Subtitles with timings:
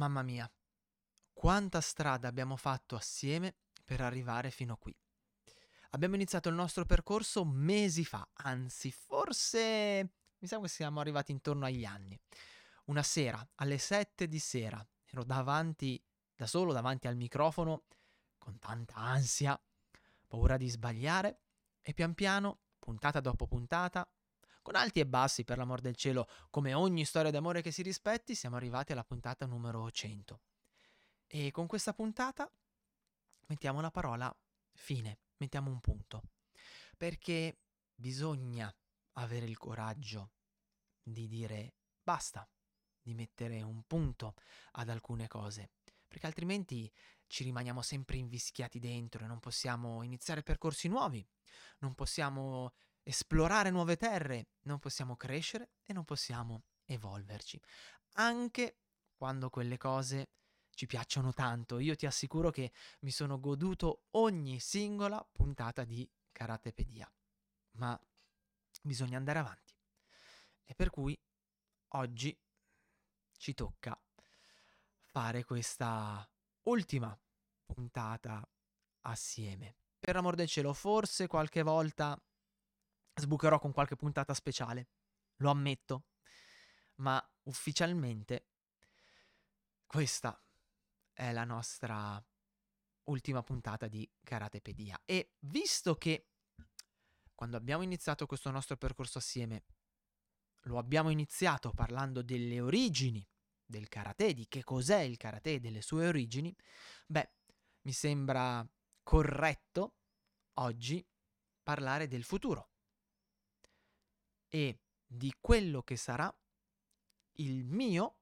[0.00, 0.50] Mamma mia,
[1.34, 4.96] quanta strada abbiamo fatto assieme per arrivare fino qui.
[5.90, 11.66] Abbiamo iniziato il nostro percorso mesi fa, anzi forse mi sa che siamo arrivati intorno
[11.66, 12.18] agli anni.
[12.86, 16.02] Una sera, alle 7 di sera, ero davanti,
[16.34, 17.82] da solo davanti al microfono,
[18.38, 19.62] con tanta ansia,
[20.26, 21.42] paura di sbagliare,
[21.82, 24.10] e pian piano, puntata dopo puntata,
[24.70, 28.36] con alti e bassi per l'amor del cielo, come ogni storia d'amore che si rispetti,
[28.36, 30.42] siamo arrivati alla puntata numero 100.
[31.26, 32.48] E con questa puntata
[33.48, 34.32] mettiamo la parola
[34.74, 36.22] fine, mettiamo un punto.
[36.96, 37.58] Perché
[37.96, 38.72] bisogna
[39.14, 40.34] avere il coraggio
[41.02, 42.48] di dire basta,
[43.02, 44.34] di mettere un punto
[44.74, 45.72] ad alcune cose,
[46.06, 46.88] perché altrimenti
[47.26, 51.26] ci rimaniamo sempre invischiati dentro e non possiamo iniziare percorsi nuovi,
[51.78, 57.60] non possiamo esplorare nuove terre, non possiamo crescere e non possiamo evolverci,
[58.14, 58.78] anche
[59.16, 60.30] quando quelle cose
[60.70, 61.78] ci piacciono tanto.
[61.78, 67.10] Io ti assicuro che mi sono goduto ogni singola puntata di Karatepedia,
[67.72, 68.00] ma
[68.82, 69.74] bisogna andare avanti.
[70.64, 71.18] E per cui
[71.88, 72.36] oggi
[73.36, 74.00] ci tocca
[75.00, 76.28] fare questa
[76.62, 77.18] ultima
[77.66, 78.48] puntata
[79.02, 79.76] assieme.
[79.98, 82.20] Per amor del cielo, forse qualche volta
[83.20, 84.88] sbucherò con qualche puntata speciale,
[85.36, 86.06] lo ammetto,
[86.96, 88.46] ma ufficialmente
[89.86, 90.40] questa
[91.12, 92.22] è la nostra
[93.04, 95.00] ultima puntata di Karatepedia.
[95.04, 96.28] E visto che
[97.34, 99.64] quando abbiamo iniziato questo nostro percorso assieme,
[100.64, 103.26] lo abbiamo iniziato parlando delle origini
[103.64, 106.54] del karate, di che cos'è il karate, delle sue origini,
[107.06, 107.32] beh,
[107.82, 108.66] mi sembra
[109.02, 109.96] corretto
[110.54, 111.04] oggi
[111.62, 112.69] parlare del futuro
[114.50, 116.32] e di quello che sarà
[117.36, 118.18] il mio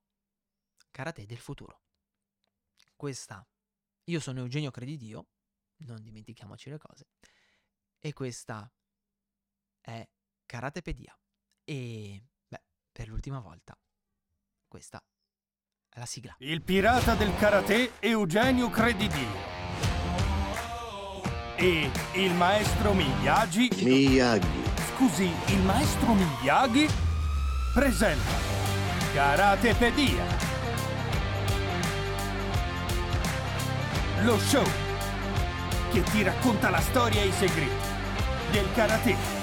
[0.91, 1.83] karate del futuro.
[2.95, 3.47] Questa,
[4.05, 5.29] io sono Eugenio Credidio,
[5.79, 7.09] non dimentichiamoci le cose,
[7.99, 8.71] e questa
[9.81, 10.09] è
[10.47, 11.19] Karatepedia.
[11.65, 12.63] E, beh,
[12.93, 13.79] per l'ultima volta,
[14.67, 15.03] questa
[15.89, 16.37] è la sigla.
[16.39, 19.57] Il pirata del karate Eugenio Credidio.
[21.57, 23.69] E il maestro Miyagi.
[23.83, 24.88] Miyagi.
[24.99, 26.89] Scusi, il maestro Miyagi
[27.73, 28.33] presenta
[29.15, 30.25] Karatepedia.
[34.23, 34.67] Lo show
[35.93, 37.87] che ti racconta la storia e i segreti
[38.51, 39.38] del karate.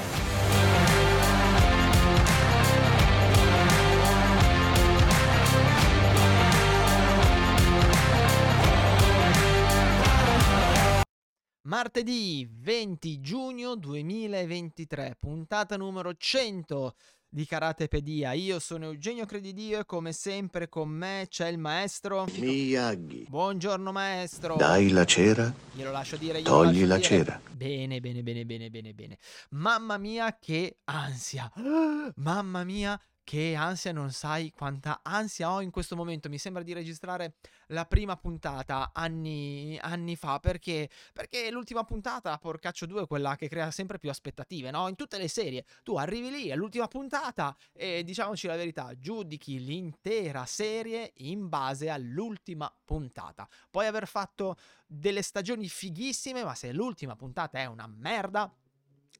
[11.65, 16.95] Martedì 20 giugno 2023, puntata numero 100
[17.27, 18.33] di Karatepedia.
[18.33, 23.25] Io sono Eugenio Credidio e come sempre con me c'è il maestro Miyagi.
[23.27, 24.57] Buongiorno maestro.
[24.57, 25.51] Dai la cera.
[25.73, 26.41] Glielo lascio dire.
[26.41, 27.07] Glielo Togli la dire.
[27.07, 27.41] cera.
[27.49, 29.17] Bene, bene, bene, bene, bene, bene.
[29.49, 31.51] Mamma mia che ansia.
[32.17, 36.29] Mamma mia che ansia, non sai quanta ansia ho in questo momento.
[36.29, 37.33] Mi sembra di registrare
[37.67, 43.47] la prima puntata anni, anni fa perché, perché l'ultima puntata, Porcaccio 2, è quella che
[43.47, 44.87] crea sempre più aspettative, no?
[44.87, 50.45] In tutte le serie tu arrivi lì all'ultima puntata e diciamoci la verità, giudichi l'intera
[50.45, 53.47] serie in base all'ultima puntata.
[53.69, 58.53] Puoi aver fatto delle stagioni fighissime, ma se l'ultima puntata è una merda,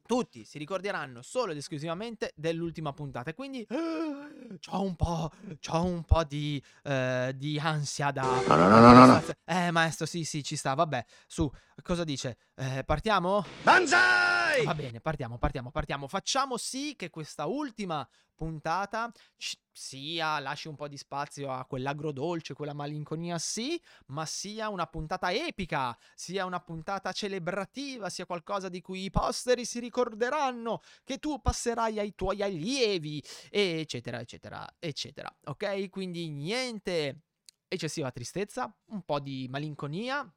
[0.05, 3.31] tutti si ricorderanno solo ed esclusivamente dell'ultima puntata.
[3.31, 8.23] E quindi uh, c'ho un po', c'ho un po' di, uh, di ansia da.
[8.47, 9.23] No, no, no, no, no, no.
[9.45, 10.73] Eh, maestro, sì, sì, ci sta.
[10.73, 11.49] Vabbè, su,
[11.81, 12.37] cosa dice?
[12.55, 13.45] Eh, partiamo?
[13.63, 14.34] Banzai!
[14.63, 16.07] Va bene, partiamo, partiamo, partiamo.
[16.07, 22.53] Facciamo sì che questa ultima puntata ci- sia, lasci un po' di spazio a quell'agrodolce,
[22.53, 28.81] quella malinconia, sì, ma sia una puntata epica, sia una puntata celebrativa, sia qualcosa di
[28.81, 35.33] cui i posteri si ricorderanno, che tu passerai ai tuoi allievi, eccetera, eccetera, eccetera.
[35.45, 35.89] Ok?
[35.89, 37.21] Quindi niente
[37.67, 40.31] eccessiva tristezza, un po' di malinconia,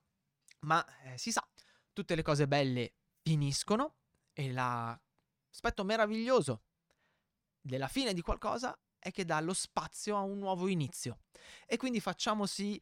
[0.60, 1.46] ma eh, si sa,
[1.92, 3.94] tutte le cose belle finiscono
[4.38, 6.62] e l'aspetto meraviglioso
[7.60, 11.22] della fine di qualcosa è che dà lo spazio a un nuovo inizio.
[11.66, 12.80] E quindi facciamo sì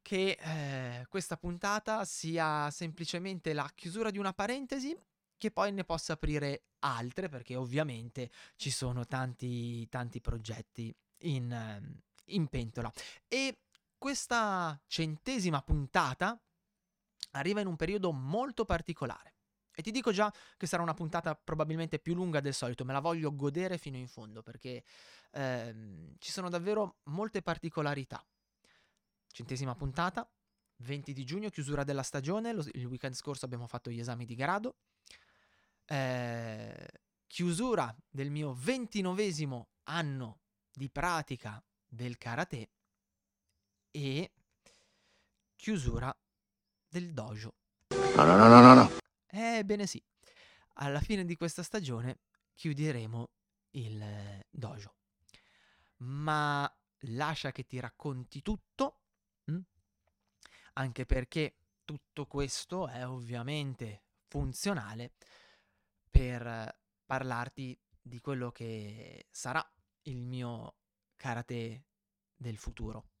[0.00, 4.98] che eh, questa puntata sia semplicemente la chiusura di una parentesi
[5.36, 10.94] che poi ne possa aprire altre perché ovviamente ci sono tanti tanti progetti
[11.24, 12.90] in, in pentola
[13.28, 13.58] e
[13.98, 16.40] questa centesima puntata
[17.32, 19.35] arriva in un periodo molto particolare
[19.78, 23.00] e ti dico già che sarà una puntata probabilmente più lunga del solito, me la
[23.00, 24.82] voglio godere fino in fondo perché
[25.32, 28.26] ehm, ci sono davvero molte particolarità.
[29.28, 30.26] centesima puntata,
[30.76, 34.34] 20 di giugno, chiusura della stagione, lo- il weekend scorso abbiamo fatto gli esami di
[34.34, 34.76] grado,
[35.84, 36.88] eh,
[37.26, 40.40] chiusura del mio ventinovesimo anno
[40.72, 42.70] di pratica del karate
[43.90, 44.32] e
[45.54, 46.16] chiusura
[46.88, 47.54] del dojo.
[48.16, 48.90] No, no, no, no, no.
[49.26, 50.02] Ebbene sì,
[50.74, 52.20] alla fine di questa stagione
[52.54, 53.30] chiuderemo
[53.72, 54.94] il eh, dojo.
[55.98, 56.70] Ma
[57.00, 59.02] lascia che ti racconti tutto,
[59.50, 59.60] mm?
[60.74, 65.14] anche perché tutto questo è ovviamente funzionale
[66.10, 69.64] per parlarti di quello che sarà
[70.02, 70.76] il mio
[71.16, 71.84] karate
[72.34, 73.15] del futuro.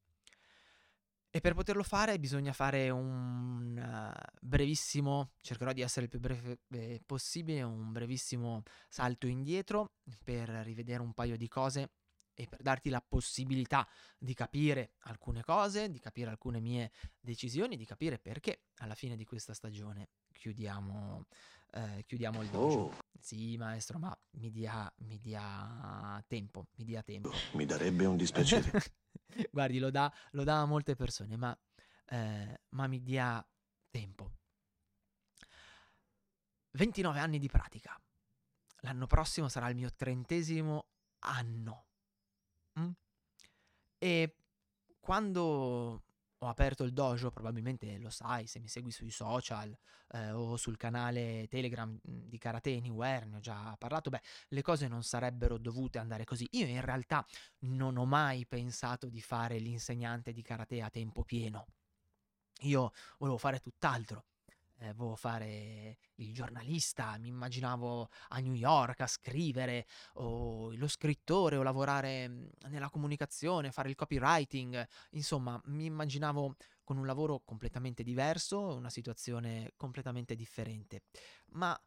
[1.36, 6.60] E per poterlo fare bisogna fare un eh, brevissimo, cercherò di essere il più breve
[6.70, 11.90] eh, possibile, un brevissimo salto indietro per rivedere un paio di cose
[12.32, 13.86] e per darti la possibilità
[14.16, 16.90] di capire alcune cose, di capire alcune mie
[17.20, 21.26] decisioni, di capire perché alla fine di questa stagione chiudiamo,
[21.72, 22.78] eh, chiudiamo il dojo.
[22.78, 27.30] Oh, Sì, maestro, ma mi dia, mi dia tempo, mi dia tempo.
[27.52, 28.70] mi darebbe un dispiacere.
[29.50, 31.56] Guardi, lo dà, lo dà a molte persone, ma,
[32.06, 33.44] eh, ma mi dia
[33.90, 34.32] tempo.
[36.72, 37.98] 29 anni di pratica.
[38.80, 40.88] L'anno prossimo sarà il mio trentesimo
[41.20, 41.86] anno.
[42.78, 42.90] Mm?
[43.98, 44.36] E
[45.00, 46.02] quando
[46.46, 49.76] ho aperto il dojo, probabilmente lo sai se mi segui sui social
[50.12, 54.62] eh, o sul canale Telegram mm, di Karate Anywhere, ne ho già parlato, beh, le
[54.62, 56.46] cose non sarebbero dovute andare così.
[56.52, 57.24] Io in realtà
[57.60, 61.66] non ho mai pensato di fare l'insegnante di karate a tempo pieno.
[62.60, 64.24] Io volevo fare tutt'altro.
[64.78, 71.56] Eh, volevo fare il giornalista, mi immaginavo a New York a scrivere, o lo scrittore,
[71.56, 74.86] o lavorare nella comunicazione, fare il copywriting.
[75.12, 81.04] Insomma, mi immaginavo con un lavoro completamente diverso, una situazione completamente differente.
[81.52, 81.78] Ma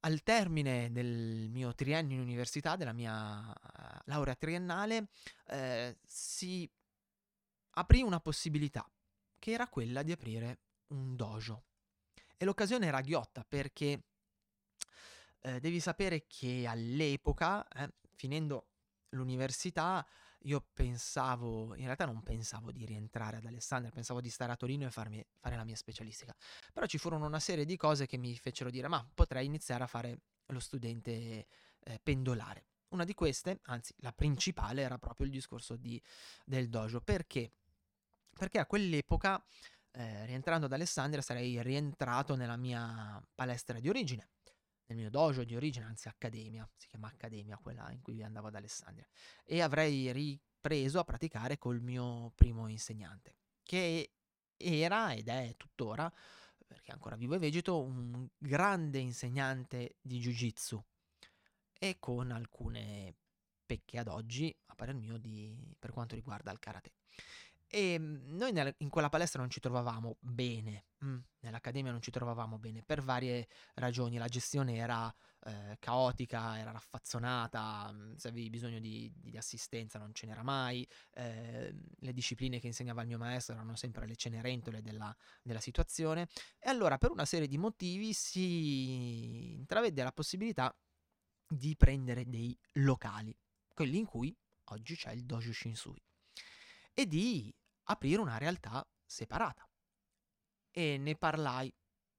[0.00, 5.08] al termine del mio triennio in università, della mia eh, laurea triennale,
[5.48, 6.70] eh, si
[7.70, 8.88] aprì una possibilità,
[9.38, 11.64] che era quella di aprire un dojo.
[12.38, 14.04] E l'occasione era ghiotta perché
[15.40, 18.68] eh, devi sapere che all'epoca, eh, finendo
[19.10, 20.06] l'università,
[20.42, 24.86] io pensavo, in realtà non pensavo di rientrare ad Alessandria, pensavo di stare a Torino
[24.86, 26.34] e farmi, fare la mia specialistica.
[26.72, 29.88] Però ci furono una serie di cose che mi fecero dire, ma potrei iniziare a
[29.88, 31.48] fare lo studente
[31.80, 32.66] eh, pendolare.
[32.90, 36.00] Una di queste, anzi la principale, era proprio il discorso di,
[36.44, 37.00] del dojo.
[37.00, 37.52] Perché?
[38.30, 39.44] Perché a quell'epoca,
[39.92, 44.30] eh, rientrando ad Alessandria, sarei rientrato nella mia palestra di origine,
[44.86, 48.54] nel mio dojo di origine, anzi accademia, si chiama accademia quella in cui andavo ad
[48.54, 49.06] Alessandria,
[49.44, 54.12] e avrei ripreso a praticare col mio primo insegnante, che
[54.56, 56.12] era ed è tuttora,
[56.66, 60.84] perché è ancora vivo e vegeto, un grande insegnante di Jiu-Jitsu
[61.72, 63.14] e con alcune
[63.64, 66.92] pecche ad oggi, a parer mio, di, per quanto riguarda il karate.
[67.70, 72.10] E mm, noi nel- in quella palestra non ci trovavamo bene, mm, nell'accademia non ci
[72.10, 74.16] trovavamo bene per varie ragioni.
[74.16, 80.12] La gestione era eh, caotica, era raffazzonata, mm, se avevi bisogno di, di assistenza non
[80.14, 84.82] ce n'era mai, eh, le discipline che insegnava il mio maestro erano sempre le cenerentole
[84.82, 86.28] della, della situazione.
[86.58, 90.74] E allora per una serie di motivi si intravede la possibilità
[91.46, 93.36] di prendere dei locali,
[93.74, 94.36] quelli in cui
[94.70, 96.02] oggi c'è il Dojo Shinsui,
[96.92, 97.54] e di
[97.88, 99.68] aprire una realtà separata.
[100.70, 101.74] E ne parlai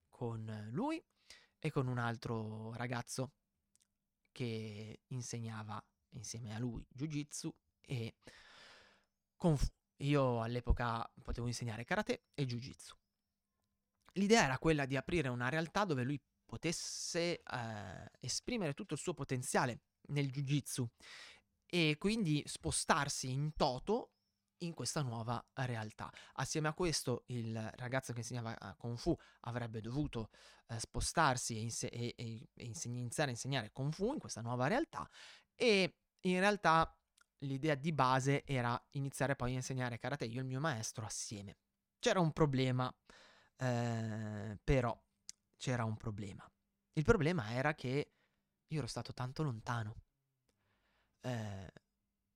[0.10, 1.04] con lui
[1.58, 3.34] e con un altro ragazzo
[4.32, 8.16] che insegnava insieme a lui Jiu-Jitsu e
[9.36, 9.68] Kung Fu.
[10.02, 12.96] Io all'epoca potevo insegnare karate e Jiu-Jitsu.
[14.14, 19.14] L'idea era quella di aprire una realtà dove lui potesse eh, esprimere tutto il suo
[19.14, 20.90] potenziale nel Jiu-Jitsu
[21.66, 24.14] e quindi spostarsi in toto
[24.60, 26.12] in questa nuova realtà.
[26.34, 30.30] Assieme a questo il ragazzo che insegnava eh, Kung Fu avrebbe dovuto
[30.68, 34.68] eh, spostarsi e, inse- e- e- inseg- iniziare a insegnare Kung Fu in questa nuova
[34.68, 35.08] realtà
[35.56, 36.94] e in realtà
[37.40, 41.58] l'idea di base era iniziare poi a insegnare karate io e il mio maestro assieme.
[42.00, 42.94] C'era un problema,
[43.58, 44.98] eh, però
[45.58, 46.50] c'era un problema.
[46.94, 48.14] Il problema era che
[48.68, 49.96] io ero stato tanto lontano.
[51.22, 51.72] Eh,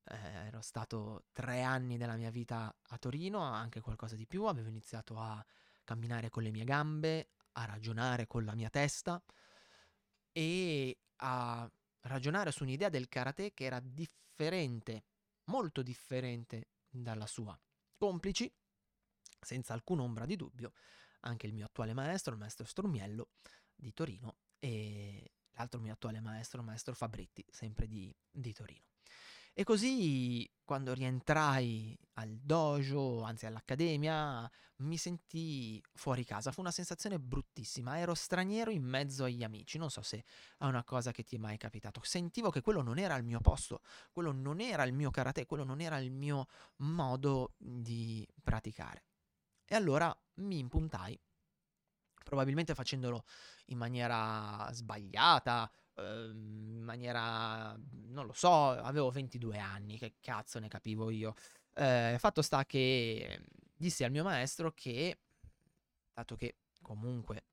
[0.05, 4.45] eh, ero stato tre anni della mia vita a Torino, anche qualcosa di più.
[4.45, 5.43] Avevo iniziato a
[5.83, 9.21] camminare con le mie gambe, a ragionare con la mia testa
[10.31, 11.69] e a
[12.01, 15.03] ragionare su un'idea del karate che era differente,
[15.45, 17.57] molto differente dalla sua.
[17.97, 18.51] Complici
[19.39, 20.73] senza alcuna ombra di dubbio,
[21.21, 23.29] anche il mio attuale maestro, il maestro Strumiello
[23.75, 28.92] di Torino, e l'altro mio attuale maestro, il maestro Fabritti, sempre di, di Torino.
[29.55, 36.51] E così quando rientrai al dojo, anzi all'accademia, mi sentii fuori casa.
[36.51, 37.99] Fu una sensazione bruttissima.
[37.99, 39.77] Ero straniero in mezzo agli amici.
[39.77, 40.25] Non so se
[40.57, 42.01] è una cosa che ti è mai capitato.
[42.03, 43.81] Sentivo che quello non era il mio posto,
[44.11, 49.05] quello non era il mio karate, quello non era il mio modo di praticare.
[49.65, 51.19] E allora mi impuntai,
[52.23, 53.25] probabilmente facendolo
[53.67, 61.09] in maniera sbagliata, in maniera, non lo so, avevo 22 anni, che cazzo ne capivo
[61.09, 61.35] io.
[61.75, 63.43] Eh, fatto sta che
[63.75, 65.19] dissi al mio maestro che,
[66.13, 67.45] dato che comunque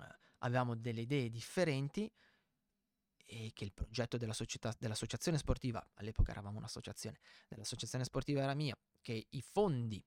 [0.00, 2.10] eh, avevamo delle idee differenti
[3.24, 8.76] e che il progetto della società, dell'associazione sportiva, all'epoca eravamo un'associazione, dell'associazione sportiva era mia,
[9.00, 10.04] che i fondi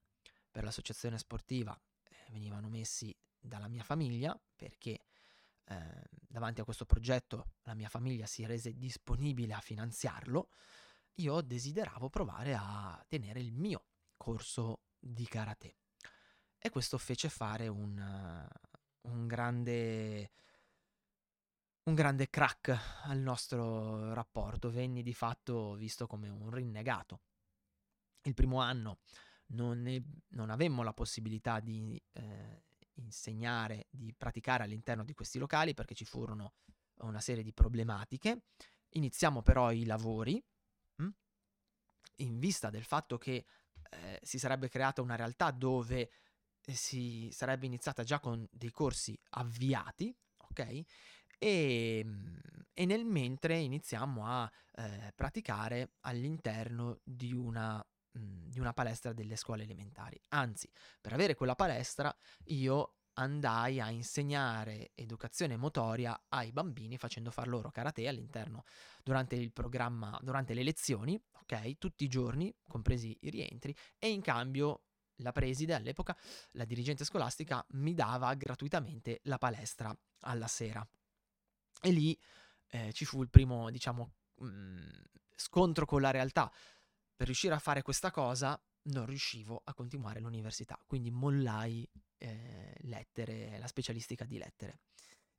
[0.52, 5.06] per l'associazione sportiva eh, venivano messi dalla mia famiglia perché
[5.68, 10.50] Ehm, davanti a questo progetto la mia famiglia si rese disponibile a finanziarlo,
[11.16, 13.86] io desideravo provare a tenere il mio
[14.18, 15.78] corso di karate.
[16.58, 18.48] E questo fece fare un,
[19.02, 20.32] un grande
[21.86, 27.22] un grande crack al nostro rapporto, venni di fatto visto come un rinnegato.
[28.24, 29.02] Il primo anno
[29.48, 32.65] non, ne, non avemmo la possibilità di eh,
[32.96, 36.54] insegnare, di praticare all'interno di questi locali perché ci furono
[37.00, 38.44] una serie di problematiche.
[38.90, 40.44] Iniziamo però i lavori
[40.96, 41.04] mh?
[41.04, 41.14] Hm,
[42.18, 43.46] in vista del fatto che
[43.90, 46.10] eh, si sarebbe creata una realtà dove
[46.62, 50.84] eh, si sarebbe iniziata già con dei corsi avviati, ok?
[51.38, 52.38] E, mm,
[52.74, 57.86] e nel mentre iniziamo a eh, praticare all'interno di una
[58.18, 60.20] di una palestra delle scuole elementari.
[60.30, 60.70] Anzi,
[61.02, 67.70] per avere quella palestra io andai a insegnare educazione motoria ai bambini facendo far loro
[67.72, 68.66] karate all'interno
[69.04, 71.78] durante il programma, durante le lezioni, ok?
[71.78, 74.82] Tutti i giorni, compresi i rientri, e in cambio
[75.20, 76.18] la preside all'epoca,
[76.52, 80.86] la dirigente scolastica, mi dava gratuitamente la palestra alla sera.
[81.82, 82.18] E lì
[82.70, 85.04] eh, ci fu il primo, diciamo, mh,
[85.36, 86.52] scontro con la realtà
[87.16, 93.58] per riuscire a fare questa cosa non riuscivo a continuare l'università, quindi mollai eh, lettere,
[93.60, 94.80] la specialistica di lettere.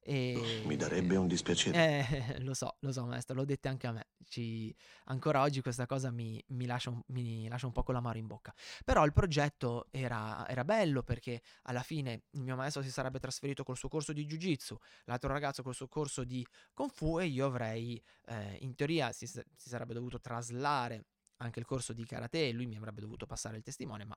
[0.08, 0.62] E...
[0.64, 2.06] Mi darebbe un dispiacere.
[2.08, 4.06] Eh, lo so, lo so maestro, l'ho detto anche a me.
[4.24, 4.74] Ci...
[5.06, 8.28] Ancora oggi questa cosa mi, mi, lascia un, mi, lascia un, po' con l'amaro in
[8.28, 8.54] bocca.
[8.84, 13.64] Però il progetto era, era, bello perché alla fine il mio maestro si sarebbe trasferito
[13.64, 17.46] col suo corso di Jiu-Jitsu, l'altro ragazzo col suo corso di Kung Fu e io
[17.46, 21.06] avrei, eh, in teoria, si, si sarebbe dovuto traslare
[21.38, 24.16] anche il corso di karate e lui mi avrebbe dovuto passare il testimone, ma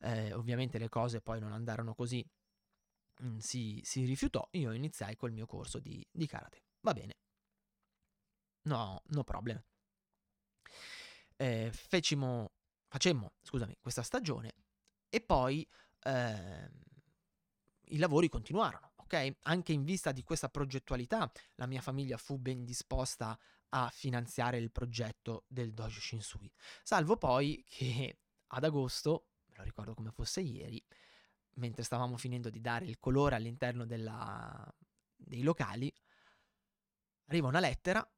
[0.00, 2.24] eh, ovviamente le cose poi non andarono così,
[3.22, 6.62] mm, si, si, rifiutò, io iniziai col mio corso di, di karate.
[6.80, 7.16] Va bene.
[8.62, 9.62] No, no problem.
[11.36, 12.52] Eh, fecimo,
[12.88, 14.54] facemmo, scusami, questa stagione
[15.08, 15.66] e poi
[16.02, 16.70] eh,
[17.88, 19.36] i lavori continuarono, ok?
[19.42, 23.38] Anche in vista di questa progettualità, la mia famiglia fu ben disposta
[23.76, 26.50] a finanziare il progetto del Dojo Shinsui.
[26.82, 30.82] Salvo poi che ad agosto, me lo ricordo come fosse ieri,
[31.54, 34.72] mentre stavamo finendo di dare il colore all'interno della,
[35.16, 35.92] dei locali,
[37.26, 38.08] arriva una lettera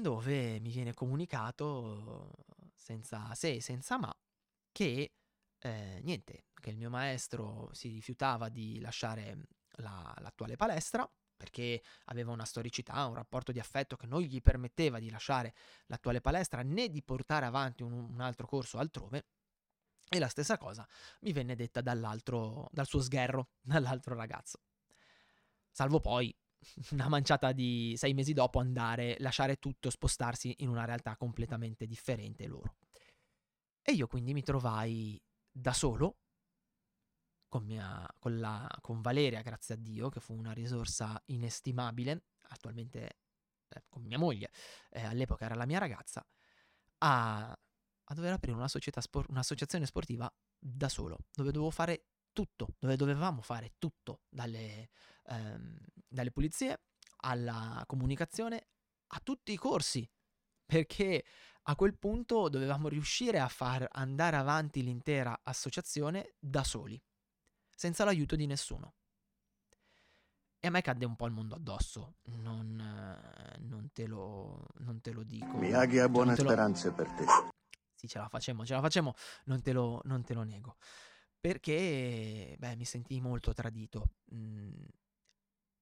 [0.00, 2.32] dove mi viene comunicato
[2.74, 4.14] senza se e senza ma
[4.72, 5.14] che
[5.60, 12.32] eh, niente, che il mio maestro si rifiutava di lasciare la, l'attuale palestra perché aveva
[12.32, 15.54] una storicità, un rapporto di affetto che non gli permetteva di lasciare
[15.86, 19.26] l'attuale palestra né di portare avanti un, un altro corso altrove.
[20.10, 20.86] E la stessa cosa
[21.20, 24.60] mi venne detta dall'altro, dal suo sgherro, dall'altro ragazzo.
[25.70, 26.34] Salvo poi,
[26.90, 32.46] una manciata di sei mesi dopo, andare, lasciare tutto, spostarsi in una realtà completamente differente
[32.46, 32.76] loro.
[33.80, 35.18] E io quindi mi trovai
[35.50, 36.16] da solo
[37.48, 43.18] con, mia, con, la, con Valeria, grazie a Dio, che fu una risorsa inestimabile, attualmente
[43.68, 44.50] eh, con mia moglie,
[44.90, 46.24] eh, all'epoca era la mia ragazza,
[46.98, 52.96] a, a dover aprire una spor- un'associazione sportiva da solo, dove dovevo fare tutto, dove
[52.96, 54.90] dovevamo fare tutto, dalle,
[55.24, 55.76] ehm,
[56.06, 56.82] dalle pulizie
[57.22, 58.68] alla comunicazione,
[59.08, 60.08] a tutti i corsi,
[60.64, 61.24] perché
[61.62, 67.00] a quel punto dovevamo riuscire a far andare avanti l'intera associazione da soli
[67.78, 68.94] senza l'aiuto di nessuno.
[70.58, 72.74] E a me cadde un po' il mondo addosso, non,
[73.60, 75.56] non, te, lo, non te, lo, dico.
[75.56, 76.94] Miyagi ha buone speranze lo...
[76.94, 77.24] per te.
[77.94, 80.76] Sì, ce la facciamo, ce la facciamo, non te lo, non te lo nego.
[81.38, 84.14] perché beh, mi sentii molto tradito.
[84.34, 84.72] Mm,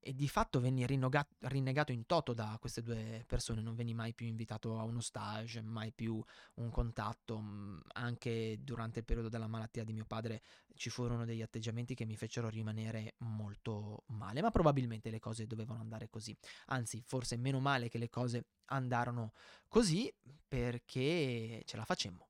[0.01, 4.15] e di fatto venni rinnoga- rinnegato in toto da queste due persone, non venni mai
[4.15, 6.23] più invitato a uno stage, mai più
[6.55, 10.43] un contatto, mm, anche durante il periodo della malattia di mio padre
[10.75, 15.81] ci furono degli atteggiamenti che mi fecero rimanere molto male, ma probabilmente le cose dovevano
[15.81, 16.37] andare così,
[16.67, 19.33] anzi forse meno male che le cose andarono
[19.69, 20.13] così
[20.47, 22.27] perché ce la facemmo.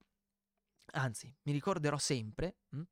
[0.93, 2.57] Anzi, mi ricorderò sempre...
[2.71, 2.85] Mh, hm,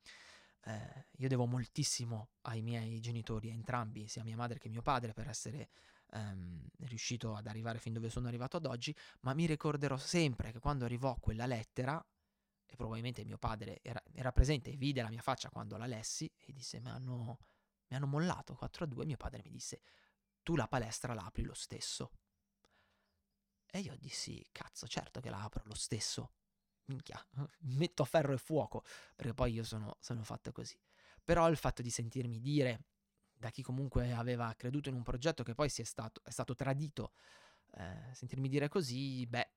[0.66, 5.28] eh, io devo moltissimo ai miei genitori, entrambi, sia mia madre che mio padre, per
[5.28, 5.68] essere
[6.12, 10.60] ehm, riuscito ad arrivare fin dove sono arrivato ad oggi, ma mi ricorderò sempre che
[10.60, 12.04] quando arrivò quella lettera,
[12.66, 16.30] e probabilmente mio padre era, era presente e vide la mia faccia quando la lessi,
[16.38, 17.38] e disse, mi hanno,
[17.88, 19.82] mi hanno mollato 4 a 2, mio padre mi disse,
[20.42, 22.12] tu la palestra la apri lo stesso.
[23.66, 26.32] E io dissi, cazzo, certo che la apro lo stesso
[26.86, 27.24] minchia,
[27.60, 30.78] metto a ferro e fuoco, perché poi io sono, sono fatto così.
[31.22, 32.84] Però il fatto di sentirmi dire
[33.32, 37.12] da chi comunque aveva creduto in un progetto che poi è stato, è stato tradito,
[37.72, 39.50] eh, sentirmi dire così, beh,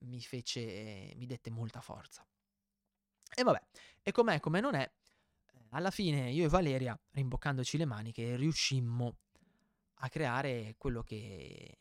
[0.00, 2.26] mi fece, mi dette molta forza.
[3.34, 3.60] E vabbè,
[4.02, 4.90] e com'è, come non è,
[5.70, 9.18] alla fine io e Valeria, rimboccandoci le maniche, riuscimmo
[10.00, 11.78] a creare quello che,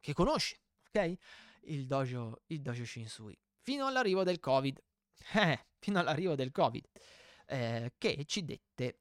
[0.00, 0.58] che conosci,
[0.88, 1.16] ok?
[1.62, 3.36] Il dojo, il dojo Shinsui
[3.68, 4.80] fino all'arrivo del Covid.
[5.34, 6.86] Eh, fino all'arrivo del Covid,
[7.48, 9.00] eh, che ci dette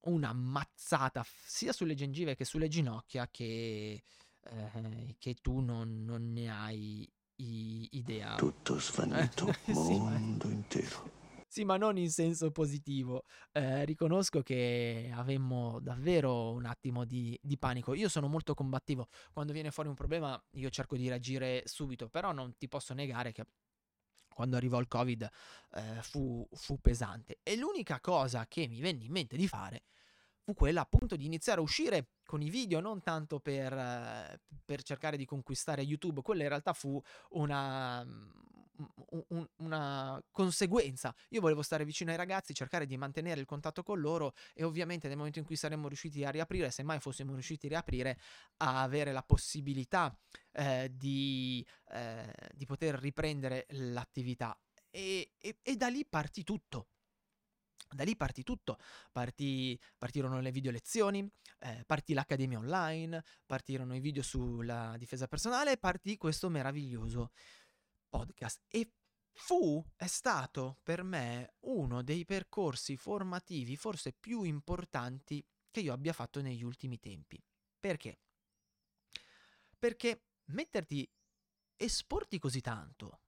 [0.00, 4.02] una mazzata sia sulle gengive che sulle ginocchia che,
[4.42, 8.34] eh, che tu non, non, ne hai i- idea.
[8.34, 10.52] Tutto svanito, sì, mondo ma...
[10.52, 11.12] intero.
[11.48, 13.24] Sì, ma non in senso positivo.
[13.52, 17.94] Eh, riconosco che avemmo davvero un attimo di, di, panico.
[17.94, 19.08] Io sono molto combattivo.
[19.32, 23.32] Quando viene fuori un problema, io cerco di reagire subito, però non ti posso negare
[23.32, 23.46] che
[24.34, 25.30] quando arrivò il Covid
[25.74, 27.38] eh, fu, fu pesante.
[27.42, 29.84] E l'unica cosa che mi venne in mente di fare
[30.44, 34.82] fu quella appunto di iniziare a uscire con i video, non tanto per, eh, per
[34.82, 38.04] cercare di conquistare YouTube, quella in realtà fu una,
[39.28, 41.14] un, una conseguenza.
[41.30, 45.08] Io volevo stare vicino ai ragazzi, cercare di mantenere il contatto con loro e ovviamente
[45.08, 48.18] nel momento in cui saremmo riusciti a riaprire, se mai fossimo riusciti a riaprire,
[48.58, 50.14] a avere la possibilità
[50.54, 54.58] eh, di, eh, di, poter riprendere l'attività.
[54.90, 56.88] E, e, e da lì partì tutto.
[57.90, 58.78] Da lì partì tutto,
[59.12, 65.76] partì, partirono le video lezioni, eh, partì l'accademia online, partirono i video sulla difesa personale,
[65.76, 67.30] partì questo meraviglioso
[68.08, 68.90] podcast e
[69.32, 76.12] fu, è stato per me uno dei percorsi formativi forse più importanti che io abbia
[76.12, 77.40] fatto negli ultimi tempi.
[77.78, 78.18] Perché?
[79.78, 81.08] Perché metterti,
[81.76, 83.20] esporti così tanto,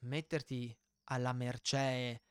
[0.00, 2.22] metterti alla mercé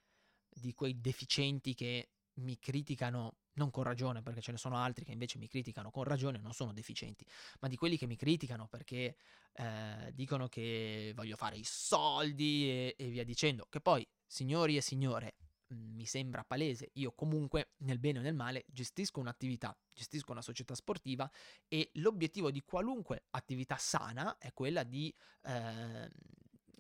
[0.50, 5.12] di quei deficienti che mi criticano non con ragione, perché ce ne sono altri che
[5.12, 7.26] invece mi criticano con ragione, non sono deficienti,
[7.60, 9.18] ma di quelli che mi criticano perché
[9.54, 14.82] eh, dicono che voglio fare i soldi e, e via dicendo, che poi, signori e
[14.82, 15.36] signore,
[15.70, 20.76] mi sembra palese, io comunque nel bene o nel male gestisco un'attività, gestisco una società
[20.76, 21.30] sportiva
[21.68, 26.10] e l'obiettivo di qualunque attività sana è quella di, eh,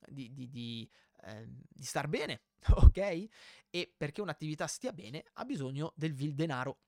[0.08, 0.90] di, di, di
[1.24, 2.44] eh, di star bene,
[2.76, 3.28] ok?
[3.70, 6.80] E perché un'attività stia bene ha bisogno del vil denaro.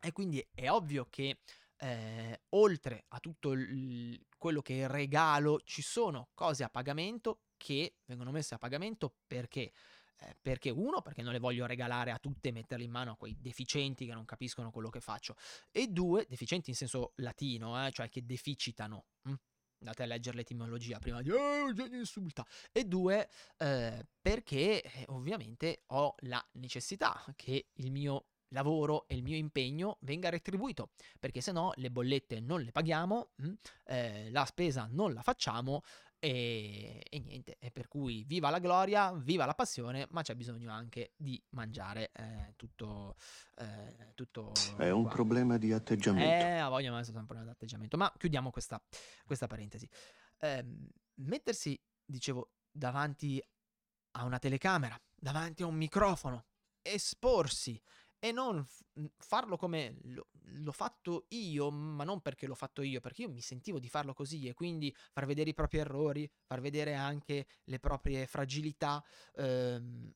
[0.00, 1.40] E quindi è ovvio che
[1.76, 8.30] eh, oltre a tutto il, quello che regalo, ci sono cose a pagamento che vengono
[8.30, 9.72] messe a pagamento perché
[10.22, 13.16] eh, perché uno, perché non le voglio regalare a tutte e metterle in mano a
[13.16, 15.36] quei deficienti che non capiscono quello che faccio,
[15.70, 19.04] e due, deficienti in senso latino, eh, cioè che deficitano.
[19.28, 19.34] Hm?
[19.82, 26.14] andate a leggere l'etimologia prima di oh, insulta e due eh, perché eh, ovviamente ho
[26.20, 31.72] la necessità che il mio lavoro e il mio impegno venga retribuito perché se no
[31.76, 33.52] le bollette non le paghiamo mh, mm,
[33.86, 35.82] eh, la spesa non la facciamo
[36.24, 40.70] e, e, niente, e per cui viva la gloria, viva la passione, ma c'è bisogno
[40.70, 43.16] anche di mangiare eh, tutto,
[43.58, 44.52] eh, tutto.
[44.76, 45.10] È un qua.
[45.10, 46.32] problema di atteggiamento.
[46.32, 47.96] Eh, a voglia, ma è stato un problema di atteggiamento.
[47.96, 48.80] Ma chiudiamo questa,
[49.26, 49.88] questa parentesi.
[50.38, 50.64] Eh,
[51.14, 53.42] mettersi, dicevo, davanti
[54.12, 56.44] a una telecamera, davanti a un microfono,
[56.82, 57.82] esporsi
[58.24, 58.82] e non f-
[59.18, 60.28] farlo come lo,
[60.60, 64.14] l'ho fatto io, ma non perché l'ho fatto io, perché io mi sentivo di farlo
[64.14, 69.02] così e quindi far vedere i propri errori, far vedere anche le proprie fragilità,
[69.34, 70.12] ehm,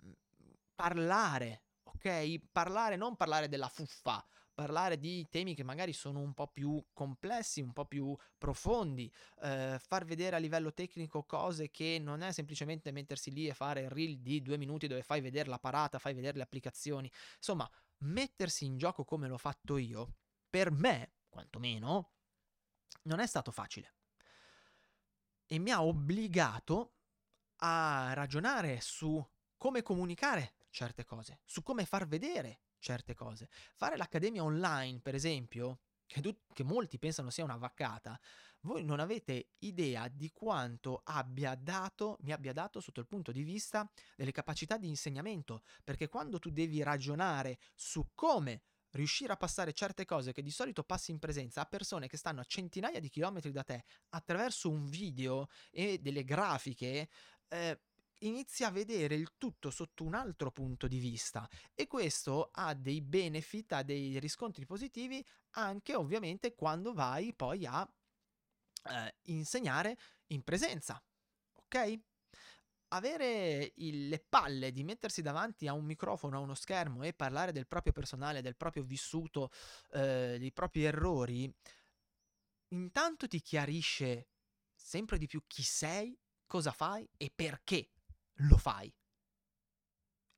[0.75, 2.41] parlare, ok?
[2.53, 7.61] Parlare, non parlare della fuffa, parlare di temi che magari sono un po' più complessi,
[7.61, 9.11] un po' più profondi,
[9.43, 13.81] eh, far vedere a livello tecnico cose che non è semplicemente mettersi lì e fare
[13.83, 17.11] il reel di due minuti dove fai vedere la parata, fai vedere le applicazioni.
[17.37, 20.17] Insomma, mettersi in gioco come l'ho fatto io,
[20.49, 22.13] per me, quantomeno,
[23.03, 23.95] non è stato facile.
[25.47, 26.95] E mi ha obbligato
[27.59, 29.25] a ragionare su
[29.57, 33.49] come comunicare certe cose, su come far vedere certe cose.
[33.75, 38.19] Fare l'accademia online, per esempio, che, tu, che, molti pensano sia una vaccata,
[38.61, 43.43] voi non avete idea di quanto abbia dato, mi abbia dato sotto il punto di
[43.43, 49.73] vista delle capacità di insegnamento, perché quando tu devi ragionare su come riuscire a passare
[49.73, 53.11] certe cose che di solito passi in presenza a persone che stanno a centinaia di
[53.11, 57.09] chilometri da te attraverso un video e delle grafiche,
[57.49, 57.81] eh,
[58.21, 63.01] inizi a vedere il tutto sotto un altro punto di vista e questo ha dei
[63.01, 67.89] benefit, ha dei riscontri positivi anche ovviamente quando vai poi a
[68.85, 69.97] eh, insegnare
[70.29, 71.03] in presenza,
[71.55, 72.01] ok?
[72.89, 77.53] Avere il, le palle di mettersi davanti a un microfono, a uno schermo e parlare
[77.53, 79.51] del proprio personale, del proprio vissuto,
[79.91, 81.53] eh, dei propri errori,
[82.69, 84.29] intanto ti chiarisce
[84.75, 87.91] sempre di più chi sei, cosa fai e perché
[88.41, 88.93] lo fai.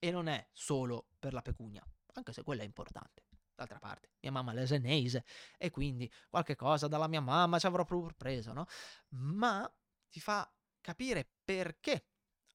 [0.00, 1.84] E non è solo per la pecunia,
[2.14, 3.24] anche se quella è importante.
[3.54, 5.24] D'altra parte, mia mamma è lesenese
[5.56, 8.66] e quindi qualche cosa dalla mia mamma ci avrò proprio preso, no?
[9.10, 9.68] Ma
[10.08, 10.48] ti fa
[10.80, 12.06] capire perché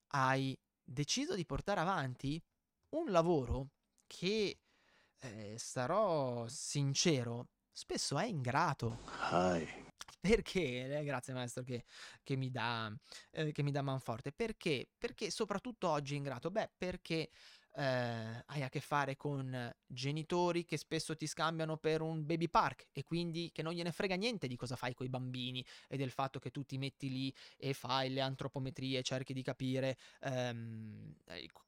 [0.07, 2.41] hai deciso di portare avanti
[2.89, 3.71] un lavoro
[4.07, 4.61] che,
[5.19, 8.99] eh, sarò sincero, spesso è ingrato.
[9.31, 9.82] Hi.
[10.23, 10.99] Perché?
[10.99, 11.83] Eh, grazie maestro che,
[12.23, 12.89] che mi dà,
[13.31, 14.31] eh, che mi dà manforte.
[14.31, 14.89] Perché?
[14.97, 16.49] Perché soprattutto oggi ingrato?
[16.49, 17.29] Beh, perché
[17.75, 22.87] eh, hai a che fare con genitori che spesso ti scambiano per un baby park
[22.91, 26.11] e quindi che non gliene frega niente di cosa fai con i bambini e del
[26.11, 31.15] fatto che tu ti metti lì e fai le antropometrie, cerchi di capire ehm,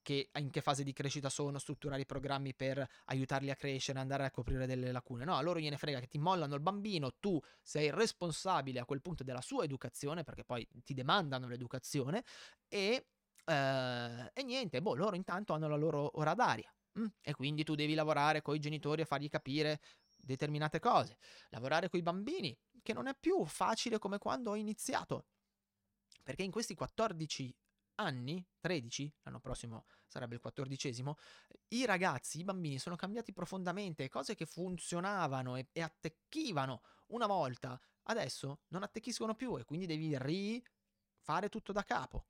[0.01, 4.25] che, in che fase di crescita sono, strutturare i programmi per aiutarli a crescere, andare
[4.25, 5.25] a coprire delle lacune.
[5.25, 9.01] No, a loro gliene frega che ti mollano il bambino, tu sei responsabile a quel
[9.01, 12.23] punto della sua educazione perché poi ti demandano l'educazione
[12.67, 13.07] e
[13.45, 16.73] Uh, e niente, boh, loro intanto hanno la loro ora d'aria.
[16.99, 17.07] Mm?
[17.21, 19.81] E quindi tu devi lavorare con i genitori e fargli capire
[20.17, 21.17] determinate cose.
[21.49, 25.27] Lavorare con i bambini, che non è più facile come quando ho iniziato.
[26.23, 27.55] Perché in questi 14
[27.95, 31.15] anni, 13, l'anno prossimo sarebbe il quattordicesimo,
[31.69, 37.79] i ragazzi, i bambini sono cambiati profondamente, cose che funzionavano e, e attecchivano una volta,
[38.03, 42.25] adesso non attecchiscono più e quindi devi rifare tutto da capo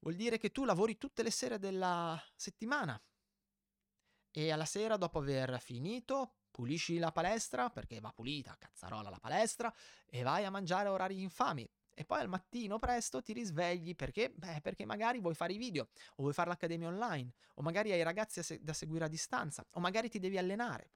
[0.00, 3.00] vuol dire che tu lavori tutte le sere della settimana
[4.30, 9.72] e alla sera dopo aver finito pulisci la palestra perché va pulita, cazzarola la palestra
[10.06, 11.68] e vai a mangiare a orari infami.
[11.94, 14.30] E poi al mattino presto ti risvegli perché?
[14.30, 18.02] Beh, perché magari vuoi fare i video, o vuoi fare l'accademia online, o magari hai
[18.02, 20.92] ragazzi se- da seguire a distanza, o magari ti devi allenare.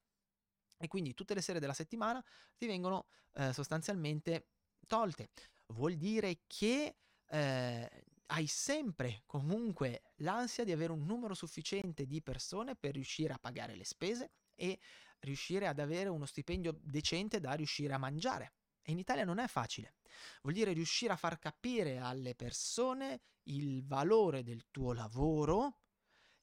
[0.76, 2.24] E quindi tutte le sere della settimana
[2.56, 4.48] ti vengono eh, sostanzialmente
[4.86, 5.30] tolte.
[5.66, 12.74] Vuol dire che eh, hai sempre comunque l'ansia di avere un numero sufficiente di persone
[12.74, 14.78] per riuscire a pagare le spese e
[15.20, 18.54] riuscire ad avere uno stipendio decente da riuscire a mangiare.
[18.80, 19.94] E in Italia non è facile.
[20.40, 25.80] Vuol dire riuscire a far capire alle persone il valore del tuo lavoro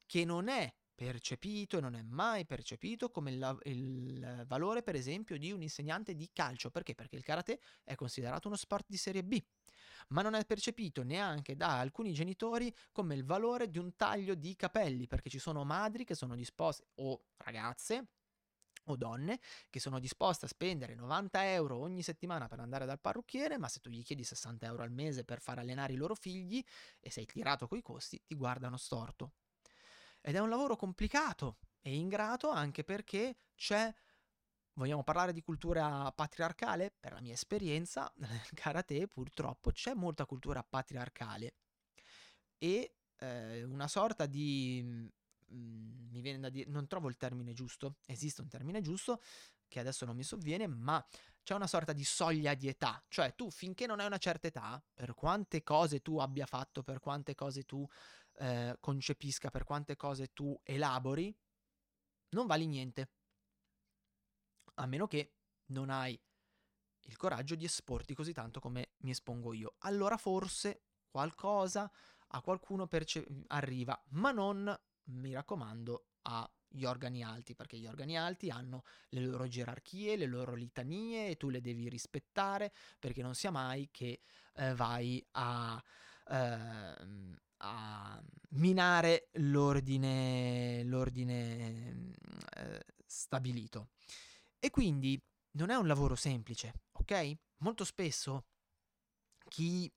[0.06, 5.38] che non è percepito e non è mai percepito come il, il, valore, per esempio,
[5.38, 6.69] di un insegnante di calcio.
[6.69, 6.93] Perché?
[6.93, 9.41] Perché il karate è considerato uno sport di serie B
[10.10, 14.56] ma non è percepito neanche da alcuni genitori come il valore di un taglio di
[14.56, 18.08] capelli, perché ci sono madri che sono disposte, o ragazze,
[18.86, 23.58] o donne che sono disposte a spendere 90 euro ogni settimana per andare dal parrucchiere,
[23.58, 26.64] ma se tu gli chiedi 60 euro al mese per far allenare i loro figli
[27.00, 29.34] e sei tirato coi costi, ti guardano storto.
[30.22, 33.94] Ed è un lavoro complicato e ingrato anche perché c'è
[34.80, 36.96] Vogliamo parlare di cultura patriarcale?
[36.98, 41.56] Per la mia esperienza, nel karate purtroppo c'è molta cultura patriarcale.
[42.58, 44.82] E eh, una sorta di...
[45.52, 49.22] Mm, mi viene da dire, non trovo il termine giusto, esiste un termine giusto
[49.68, 51.06] che adesso non mi sovviene, ma
[51.44, 54.82] c'è una sorta di soglia di età, cioè tu finché non hai una certa età,
[54.94, 57.86] per quante cose tu abbia fatto, per quante cose tu
[58.38, 61.36] eh, concepisca, per quante cose tu elabori,
[62.30, 63.10] non vali niente
[64.80, 65.34] a meno che
[65.68, 66.20] non hai
[67.04, 69.76] il coraggio di esporti così tanto come mi espongo io.
[69.80, 71.89] Allora forse qualcosa
[72.32, 78.50] a qualcuno perce- arriva, ma non mi raccomando, agli organi alti, perché gli organi alti
[78.50, 83.50] hanno le loro gerarchie, le loro litanie e tu le devi rispettare, perché non sia
[83.50, 84.22] mai che
[84.54, 85.82] eh, vai a,
[86.28, 86.58] eh,
[87.58, 92.13] a minare l'ordine, l'ordine
[92.56, 93.89] eh, stabilito.
[94.60, 97.38] E quindi non è un lavoro semplice, ok?
[97.58, 98.45] Molto spesso
[99.48, 99.91] chi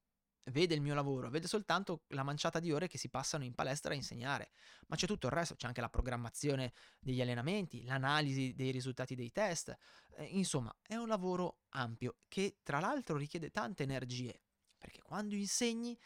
[0.50, 3.92] vede il mio lavoro, vede soltanto la manciata di ore che si passano in palestra
[3.92, 4.50] a insegnare,
[4.86, 9.30] ma c'è tutto il resto, c'è anche la programmazione degli allenamenti, l'analisi dei risultati dei
[9.30, 9.76] test,
[10.16, 14.42] eh, insomma è un lavoro ampio che tra l'altro richiede tante energie,
[14.78, 15.98] perché quando insegni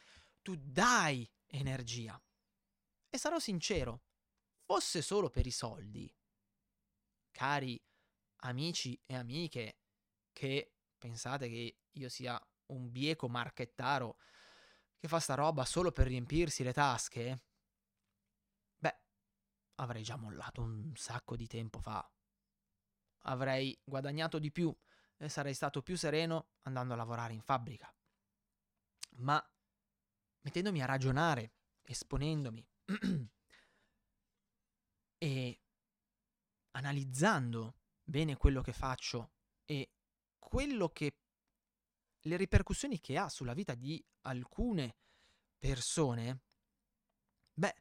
[0.42, 2.21] tu dai energia.
[3.09, 4.03] E sarò sincero,
[4.64, 6.12] fosse solo per i soldi,
[7.31, 7.81] cari
[8.47, 9.79] amici e amiche
[10.33, 14.19] che pensate che io sia un bieco marchettaro
[14.99, 17.43] che fa sta roba solo per riempirsi le tasche,
[18.79, 18.99] beh,
[19.77, 22.09] avrei già mollato un sacco di tempo fa.
[23.29, 24.75] Avrei guadagnato di più
[25.17, 27.93] e sarei stato più sereno andando a lavorare in fabbrica.
[29.19, 29.45] Ma
[30.41, 32.67] mettendomi a ragionare, esponendomi
[35.19, 35.61] e
[36.73, 37.75] analizzando
[38.09, 39.33] bene quello che faccio
[39.64, 39.90] e
[40.38, 41.19] quello che
[42.21, 44.97] le ripercussioni che ha sulla vita di alcune
[45.59, 46.40] persone,
[47.53, 47.75] beh,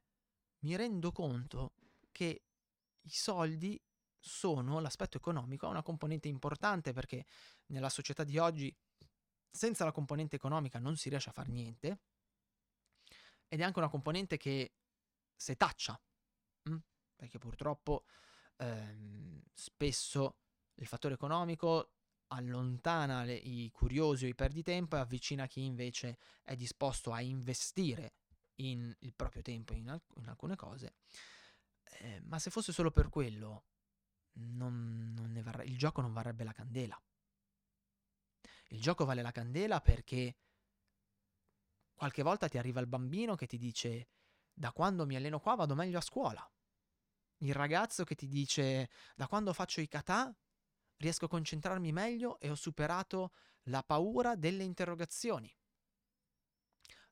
[0.60, 1.76] mi rendo conto
[2.12, 2.44] che
[3.02, 3.80] i soldi
[4.20, 7.26] sono l'aspetto economico, una componente importante perché
[7.68, 8.76] nella società di oggi
[9.52, 12.00] senza la componente economica non si riesce a fare niente
[13.48, 14.74] ed è anche una componente che
[15.36, 16.00] setaccia,
[16.64, 16.72] mh?
[16.72, 16.78] Mm?
[17.16, 18.06] perché purtroppo
[18.58, 20.38] ehm, spesso
[20.76, 21.92] il fattore economico
[22.28, 28.14] allontana le, i curiosi o i perditempo e avvicina chi invece è disposto a investire
[28.56, 30.96] in il proprio tempo in, alc- in alcune cose.
[32.00, 33.66] Eh, ma se fosse solo per quello,
[34.34, 37.00] non, non varre- il gioco non varrebbe la candela.
[38.70, 40.36] Il gioco vale la candela perché
[41.94, 44.08] qualche volta ti arriva il bambino che ti dice
[44.54, 46.50] da quando mi alleno qua vado meglio a scuola.
[47.40, 50.34] Il ragazzo che ti dice da quando faccio i kata
[50.98, 55.54] riesco a concentrarmi meglio e ho superato la paura delle interrogazioni.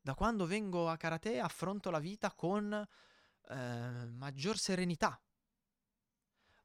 [0.02, 5.22] Da quando vengo a karate affronto la vita con eh, maggior serenità.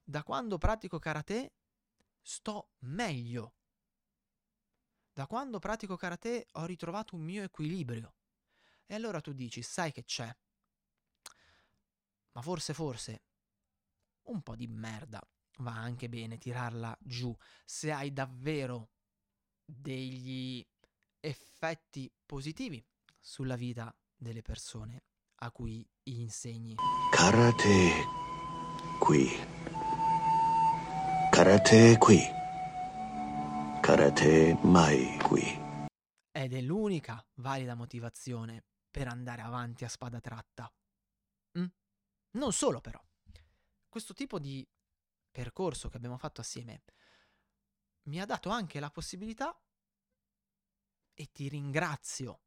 [0.02, 1.54] Da quando pratico karate
[2.20, 3.54] sto meglio.
[5.12, 8.14] Da quando pratico karate ho ritrovato un mio equilibrio.
[8.86, 10.34] E allora tu dici, sai che c'è?
[12.32, 13.22] Ma forse, forse,
[14.28, 15.20] un po' di merda
[15.58, 18.90] va anche bene tirarla giù se hai davvero
[19.64, 20.64] degli
[21.20, 22.84] effetti positivi
[23.18, 25.04] sulla vita delle persone
[25.40, 26.76] a cui insegni.
[27.10, 27.90] Karate
[28.98, 29.28] qui.
[31.30, 32.20] Karate qui.
[33.80, 35.42] Karate mai qui.
[36.30, 40.72] Ed è l'unica valida motivazione per andare avanti a spada tratta.
[41.58, 41.66] Mm?
[42.32, 43.07] Non solo però.
[43.88, 44.66] Questo tipo di
[45.30, 46.82] percorso che abbiamo fatto assieme
[48.04, 49.58] mi ha dato anche la possibilità
[51.14, 52.42] e ti ringrazio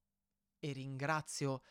[0.60, 1.62] e ringrazio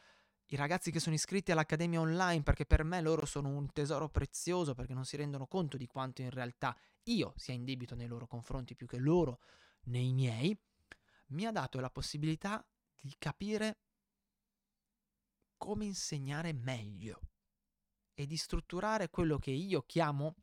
[0.46, 4.74] i ragazzi che sono iscritti all'Accademia Online perché per me loro sono un tesoro prezioso
[4.74, 8.26] perché non si rendono conto di quanto in realtà io sia in debito nei loro
[8.26, 9.40] confronti più che loro
[9.84, 10.56] nei miei,
[11.28, 12.64] mi ha dato la possibilità
[12.98, 13.78] di capire
[15.56, 17.29] come insegnare meglio
[18.20, 20.34] e di strutturare quello che io chiamo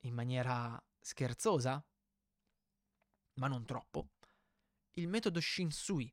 [0.00, 1.84] in maniera scherzosa,
[3.34, 4.12] ma non troppo,
[4.92, 6.10] il metodo Shinsui,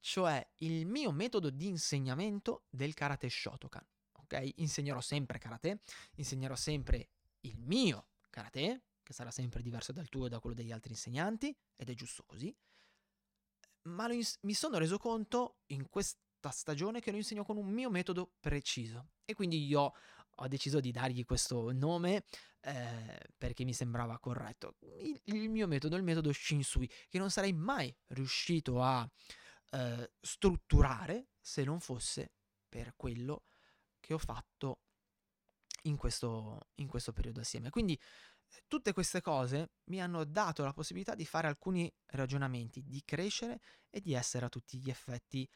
[0.00, 3.86] cioè il mio metodo di insegnamento del karate Shotokan.
[4.18, 4.52] Ok?
[4.56, 5.80] Insegnerò sempre karate,
[6.16, 10.72] insegnerò sempre il mio karate, che sarà sempre diverso dal tuo e da quello degli
[10.72, 12.54] altri insegnanti, ed è giusto così.
[13.84, 15.88] Ma ins- mi sono reso conto in
[16.40, 19.10] questa stagione che lo insegno con un mio metodo preciso.
[19.26, 19.92] E quindi io
[20.36, 22.24] ho deciso di dargli questo nome
[22.60, 24.76] eh, perché mi sembrava corretto.
[25.00, 29.08] Il, il, mio metodo il metodo Shinsui, che non sarei mai riuscito a
[29.72, 32.32] eh, strutturare se non fosse
[32.68, 33.44] per quello
[34.00, 34.80] che ho fatto
[35.82, 37.68] in questo, in questo periodo assieme.
[37.68, 37.98] Quindi
[38.66, 44.00] tutte queste cose mi hanno dato la possibilità di fare alcuni ragionamenti, di crescere e
[44.00, 45.48] di essere a tutti gli effetti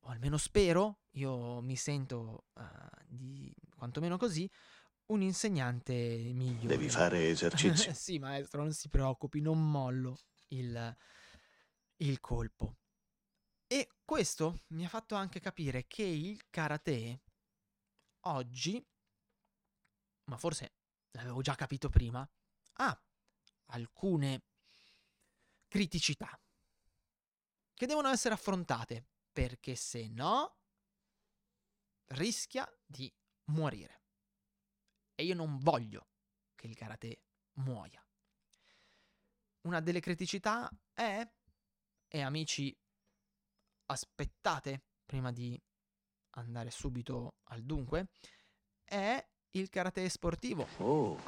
[0.00, 2.62] o almeno spero, io mi sento uh,
[3.06, 4.50] di quantomeno così,
[5.06, 5.92] un insegnante
[6.32, 6.66] migliore.
[6.66, 7.92] Devi fare esercizi.
[7.94, 10.96] sì, maestro, non si preoccupi, non mollo il,
[11.96, 12.76] il colpo.
[13.66, 17.22] E questo mi ha fatto anche capire che il karate
[18.22, 18.84] oggi,
[20.24, 20.74] ma forse
[21.12, 22.28] l'avevo già capito prima,
[22.74, 23.02] ha
[23.66, 24.42] alcune
[25.68, 26.38] criticità
[27.74, 30.58] che devono essere affrontate, perché se no
[32.08, 33.12] rischia di
[33.46, 34.02] morire.
[35.14, 36.08] E io non voglio
[36.54, 37.22] che il karate
[37.54, 38.04] muoia.
[39.62, 41.28] Una delle criticità è,
[42.08, 42.74] e amici,
[43.86, 45.60] aspettate prima di
[46.30, 48.10] andare subito al dunque,
[48.84, 50.66] è il karate sportivo.
[50.78, 51.18] Oh,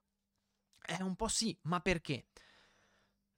[0.79, 2.27] È un po' sì, ma perché?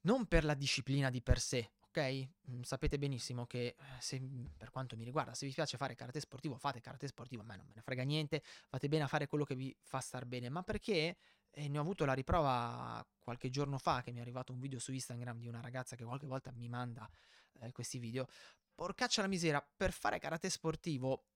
[0.01, 2.27] Non per la disciplina di per sé, ok?
[2.51, 4.21] Mm, Sapete benissimo che eh, se,
[4.57, 7.55] per quanto mi riguarda, se vi piace fare karate sportivo, fate karate sportivo, a me
[7.55, 10.49] non me ne frega niente, fate bene a fare quello che vi fa star bene,
[10.49, 11.17] ma perché
[11.57, 14.77] e ne ho avuto la riprova qualche giorno fa che mi è arrivato un video
[14.77, 17.09] su Instagram di una ragazza che qualche volta mi manda
[17.61, 18.27] eh, questi video.
[18.73, 21.27] Porcaccia la misera, per fare karate sportivo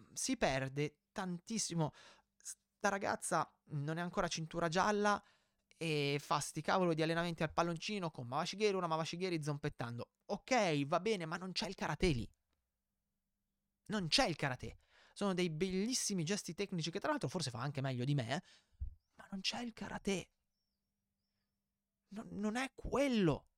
[0.00, 1.92] mm, si perde tantissimo.
[2.36, 5.22] Sta ragazza non è ancora cintura gialla
[5.76, 10.08] e fa sti cavolo di allenamenti al palloncino con Mawashigeri, una Mawashigeri zompettando.
[10.26, 12.30] Ok, va bene, ma non c'è il karate lì.
[13.86, 14.78] Non c'è il karate.
[15.12, 18.42] Sono dei bellissimi gesti tecnici che tra l'altro forse fa anche meglio di me,
[19.14, 20.30] ma non c'è il karate.
[22.08, 23.48] Non, non è quello.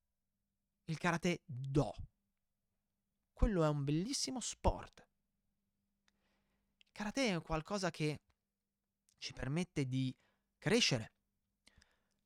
[0.84, 1.94] Il karate do.
[3.32, 5.06] Quello è un bellissimo sport.
[6.78, 8.20] Il karate è qualcosa che
[9.18, 10.14] ci permette di
[10.58, 11.12] crescere,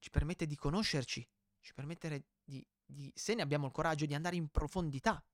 [0.02, 1.24] ci permette di conoscerci,
[1.60, 5.24] ci permette di, di, se ne abbiamo il coraggio, di andare in profondità,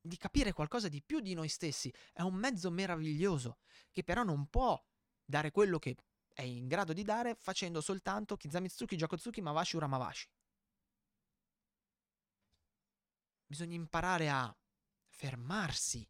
[0.00, 1.92] di capire qualcosa di più di noi stessi.
[2.10, 3.58] È un mezzo meraviglioso
[3.90, 4.82] che però non può
[5.22, 5.94] dare quello che
[6.32, 10.30] è in grado di dare facendo soltanto Kizamitsuki, Jokotsuki, Mawashi, Uramawashi.
[13.44, 14.56] Bisogna imparare a
[15.06, 16.08] fermarsi,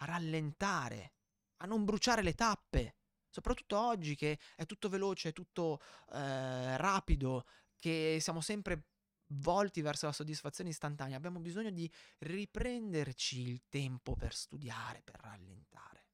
[0.00, 1.14] a rallentare,
[1.62, 2.95] a non bruciare le tappe.
[3.36, 7.44] Soprattutto oggi che è tutto veloce, è tutto eh, rapido,
[7.76, 8.84] che siamo sempre
[9.26, 11.18] volti verso la soddisfazione istantanea.
[11.18, 16.04] Abbiamo bisogno di riprenderci il tempo per studiare, per rallentare.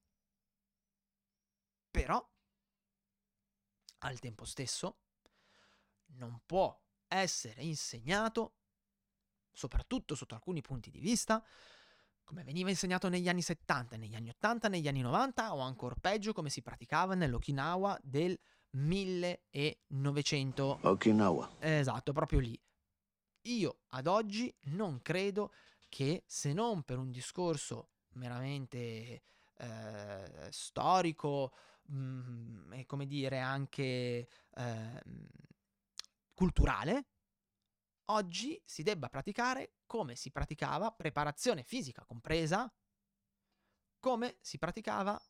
[1.92, 2.28] Però,
[3.98, 5.02] al tempo stesso,
[6.16, 8.56] non può essere insegnato,
[9.52, 11.40] soprattutto sotto alcuni punti di vista,
[12.32, 16.32] come veniva insegnato negli anni 70, negli anni 80, negli anni 90 o ancora peggio
[16.32, 18.40] come si praticava nell'Okinawa del
[18.70, 20.78] 1900.
[20.80, 21.56] Okinawa.
[21.58, 22.58] Esatto, proprio lì.
[23.42, 25.52] Io ad oggi non credo
[25.90, 29.24] che se non per un discorso meramente
[29.58, 35.02] eh, storico mh, e come dire anche eh,
[36.32, 37.08] culturale,
[38.06, 42.72] oggi si debba praticare come si praticava, preparazione fisica compresa,
[43.98, 45.22] come si praticava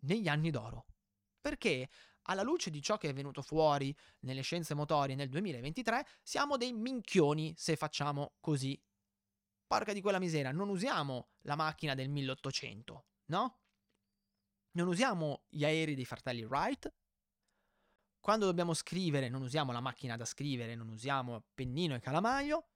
[0.00, 0.84] negli anni d'oro.
[1.40, 1.88] Perché
[2.24, 6.74] alla luce di ciò che è venuto fuori nelle scienze motorie nel 2023, siamo dei
[6.74, 8.78] minchioni se facciamo così.
[9.66, 13.60] Porca di quella misera, non usiamo la macchina del 1800, no?
[14.72, 16.94] Non usiamo gli aerei dei fratelli Wright.
[18.20, 22.68] Quando dobbiamo scrivere non usiamo la macchina da scrivere, non usiamo pennino e calamaio.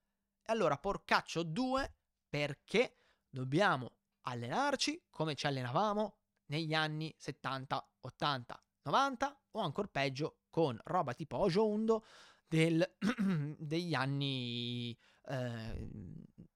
[0.51, 1.95] Allora porcaccio due
[2.29, 2.97] perché
[3.29, 11.15] dobbiamo allenarci come ci allenavamo negli anni 70, 80, 90 o ancora peggio con roba
[11.15, 12.05] tipo Ojo Undo
[12.49, 12.85] del,
[13.59, 15.89] degli anni eh,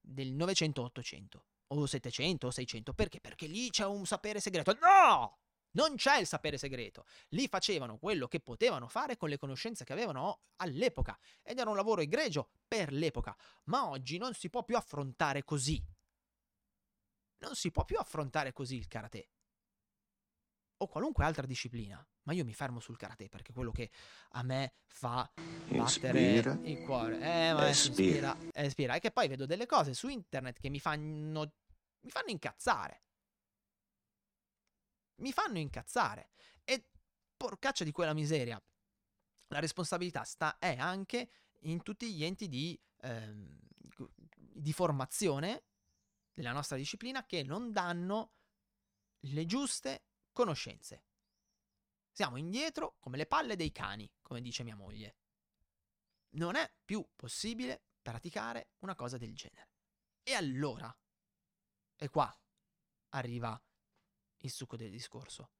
[0.00, 1.24] del 900-800
[1.68, 3.20] o 700 o 600 perché?
[3.20, 4.76] Perché lì c'è un sapere segreto.
[4.80, 5.38] No!
[5.74, 7.04] Non c'è il sapere segreto.
[7.30, 11.76] Lì facevano quello che potevano fare con le conoscenze che avevano all'epoca ed era un
[11.76, 13.36] lavoro egregio per l'epoca.
[13.64, 15.82] Ma oggi non si può più affrontare così.
[17.38, 19.28] Non si può più affrontare così il karate.
[20.78, 22.04] O qualunque altra disciplina.
[22.22, 23.90] Ma io mi fermo sul karate perché è quello che
[24.30, 25.30] a me fa
[25.68, 26.58] battere Ispira.
[26.62, 27.16] il cuore.
[27.16, 28.34] Eh, ma Espira.
[28.34, 28.52] ispira.
[28.52, 28.94] eh, ispira.
[28.94, 31.52] E che poi vedo delle cose su internet che mi fanno.
[32.00, 33.02] mi fanno incazzare.
[35.16, 36.30] Mi fanno incazzare.
[36.64, 36.88] E
[37.36, 38.62] porcaccia di quella miseria.
[39.48, 43.58] La responsabilità sta è anche in tutti gli enti di, ehm,
[44.36, 45.64] di formazione
[46.32, 48.32] della nostra disciplina che non danno
[49.20, 51.04] le giuste conoscenze.
[52.10, 55.16] Siamo indietro come le palle dei cani, come dice mia moglie.
[56.30, 59.70] Non è più possibile praticare una cosa del genere.
[60.22, 60.94] E allora,
[61.96, 62.32] e qua
[63.10, 63.60] arriva
[64.44, 65.50] il succo del discorso.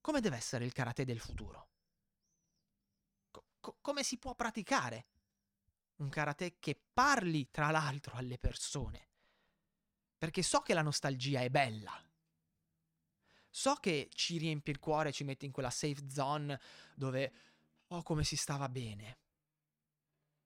[0.00, 1.68] Come deve essere il karate del futuro?
[3.30, 5.06] Co- co- come si può praticare
[5.96, 9.08] un karate che parli tra l'altro alle persone?
[10.18, 11.92] Perché so che la nostalgia è bella.
[13.50, 16.60] So che ci riempie il cuore, ci mette in quella safe zone
[16.94, 17.32] dove,
[17.88, 19.18] oh, come si stava bene.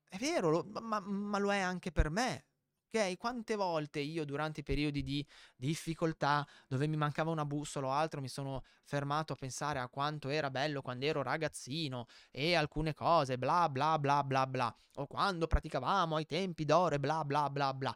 [0.09, 2.48] È vero, lo- ma, ma lo è anche per me.
[2.91, 5.25] Ok, quante volte io durante i periodi di
[5.57, 10.31] difficoltà, dove mi mancava una bussola o altro, mi sono fermato a pensare a quanto
[10.31, 15.47] era bello quando ero ragazzino e alcune cose, bla bla bla bla bla, o quando
[15.47, 17.95] praticavamo ai tempi d'oro e bla bla bla bla.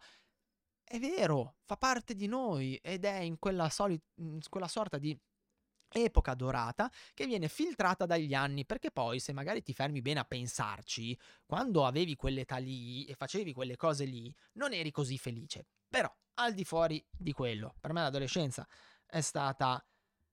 [0.84, 5.18] È vero, fa parte di noi ed è in quella, soli- in quella sorta di
[5.92, 10.24] epoca dorata che viene filtrata dagli anni, perché poi se magari ti fermi bene a
[10.24, 15.66] pensarci, quando avevi quell'età lì e facevi quelle cose lì, non eri così felice.
[15.88, 18.66] Però, al di fuori di quello, per me l'adolescenza
[19.06, 19.84] è stata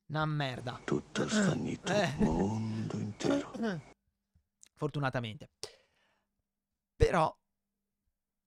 [0.08, 0.82] una merda.
[0.84, 2.08] Tutto sfagnito, Eh.
[2.08, 3.52] il mondo intero.
[4.76, 5.50] Fortunatamente.
[6.96, 7.38] Però,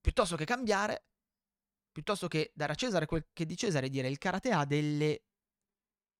[0.00, 1.04] piuttosto che cambiare,
[1.92, 5.24] piuttosto che dare a Cesare quel che di Cesare, dire il karate ha delle...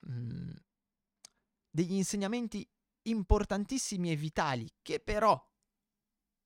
[0.06, 0.50] mm,
[1.72, 2.68] degli insegnamenti
[3.04, 5.40] importantissimi e vitali che però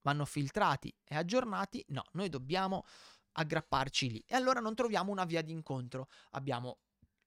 [0.01, 2.85] vanno filtrati e aggiornati, no, noi dobbiamo
[3.33, 4.23] aggrapparci lì.
[4.25, 6.07] E allora non troviamo una via d'incontro.
[6.31, 6.79] Abbiamo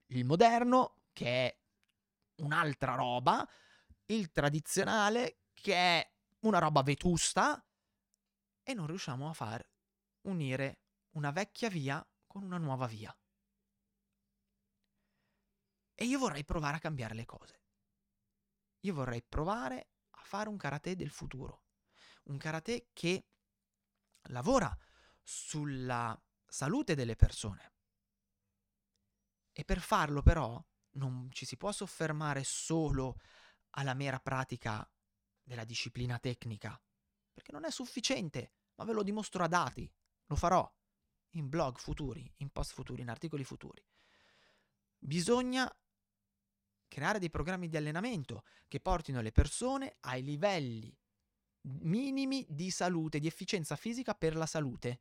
[0.07, 1.59] il moderno, che è
[2.41, 3.47] un'altra roba,
[4.07, 7.63] il tradizionale, che è una roba vetusta,
[8.63, 9.65] e non riusciamo a far
[10.21, 10.81] unire
[11.11, 13.15] una vecchia via con una nuova via.
[15.93, 17.60] E io vorrei provare a cambiare le cose.
[18.81, 21.63] Io vorrei provare a fare un karate del futuro.
[22.23, 23.27] Un karate che
[24.29, 24.75] lavora
[25.21, 27.73] sulla salute delle persone.
[29.53, 30.63] E per farlo però
[30.93, 33.17] non ci si può soffermare solo
[33.71, 34.89] alla mera pratica
[35.43, 36.79] della disciplina tecnica,
[37.31, 39.91] perché non è sufficiente, ma ve lo dimostro a dati,
[40.25, 40.69] lo farò
[41.35, 43.85] in blog futuri, in post futuri, in articoli futuri.
[44.97, 45.73] Bisogna
[46.91, 50.93] creare dei programmi di allenamento che portino le persone ai livelli
[51.61, 54.99] minimi di salute, di efficienza fisica per la salute,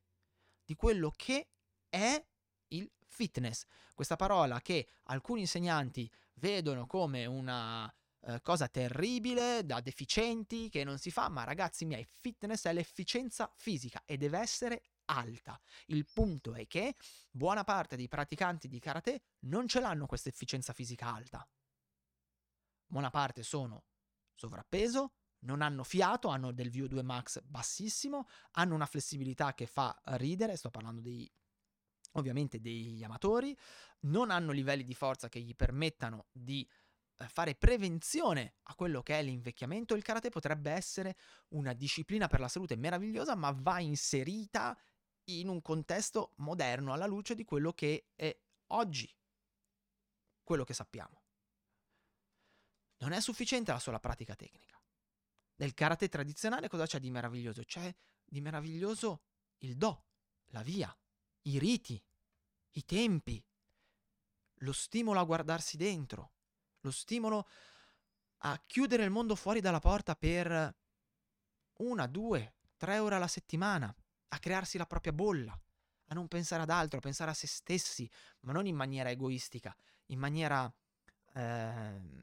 [0.65, 1.49] di quello che
[1.89, 2.25] è
[2.69, 3.65] il fitness.
[3.93, 10.99] Questa parola che alcuni insegnanti vedono come una eh, cosa terribile, da deficienti, che non
[10.99, 15.61] si fa, ma ragazzi miei, fitness è l'efficienza fisica e deve essere alta.
[15.87, 16.95] Il punto è che
[17.31, 21.45] buona parte dei praticanti di karate non ce l'hanno questa efficienza fisica alta.
[22.91, 23.85] Buona parte sono
[24.35, 25.13] sovrappeso,
[25.45, 30.71] non hanno fiato, hanno del VO2 max bassissimo, hanno una flessibilità che fa ridere, sto
[30.71, 31.31] parlando dei
[32.15, 33.57] ovviamente degli amatori,
[34.01, 36.69] non hanno livelli di forza che gli permettano di
[37.19, 39.95] eh, fare prevenzione a quello che è l'invecchiamento.
[39.95, 41.17] Il karate potrebbe essere
[41.51, 44.77] una disciplina per la salute meravigliosa, ma va inserita
[45.27, 48.37] in un contesto moderno alla luce di quello che è
[48.73, 49.09] oggi,
[50.43, 51.20] quello che sappiamo.
[53.01, 54.81] Non è sufficiente la sola pratica tecnica.
[55.57, 57.63] Nel karate tradizionale cosa c'è di meraviglioso?
[57.63, 57.95] C'è
[58.25, 59.23] di meraviglioso
[59.59, 60.05] il do,
[60.49, 60.95] la via,
[61.43, 62.03] i riti,
[62.73, 63.43] i tempi,
[64.63, 66.33] lo stimolo a guardarsi dentro,
[66.81, 67.49] lo stimolo
[68.39, 70.77] a chiudere il mondo fuori dalla porta per
[71.79, 73.95] una, due, tre ore alla settimana,
[74.29, 75.59] a crearsi la propria bolla,
[76.07, 79.75] a non pensare ad altro, a pensare a se stessi, ma non in maniera egoistica,
[80.07, 80.73] in maniera
[81.35, 82.20] eh,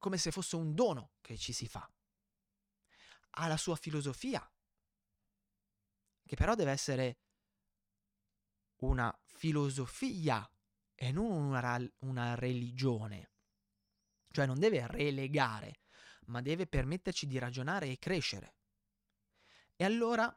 [0.00, 1.88] come se fosse un dono che ci si fa.
[3.32, 4.50] Ha la sua filosofia,
[6.26, 7.18] che però deve essere
[8.76, 10.50] una filosofia
[10.94, 13.30] e non una, una religione.
[14.30, 15.82] Cioè non deve relegare,
[16.26, 18.56] ma deve permetterci di ragionare e crescere.
[19.76, 20.34] E allora,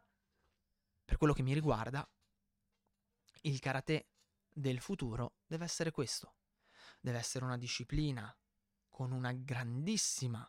[1.05, 2.07] per quello che mi riguarda,
[3.41, 4.09] il karate
[4.49, 6.36] del futuro deve essere questo.
[6.99, 8.36] Deve essere una disciplina
[8.94, 10.48] con una grandissima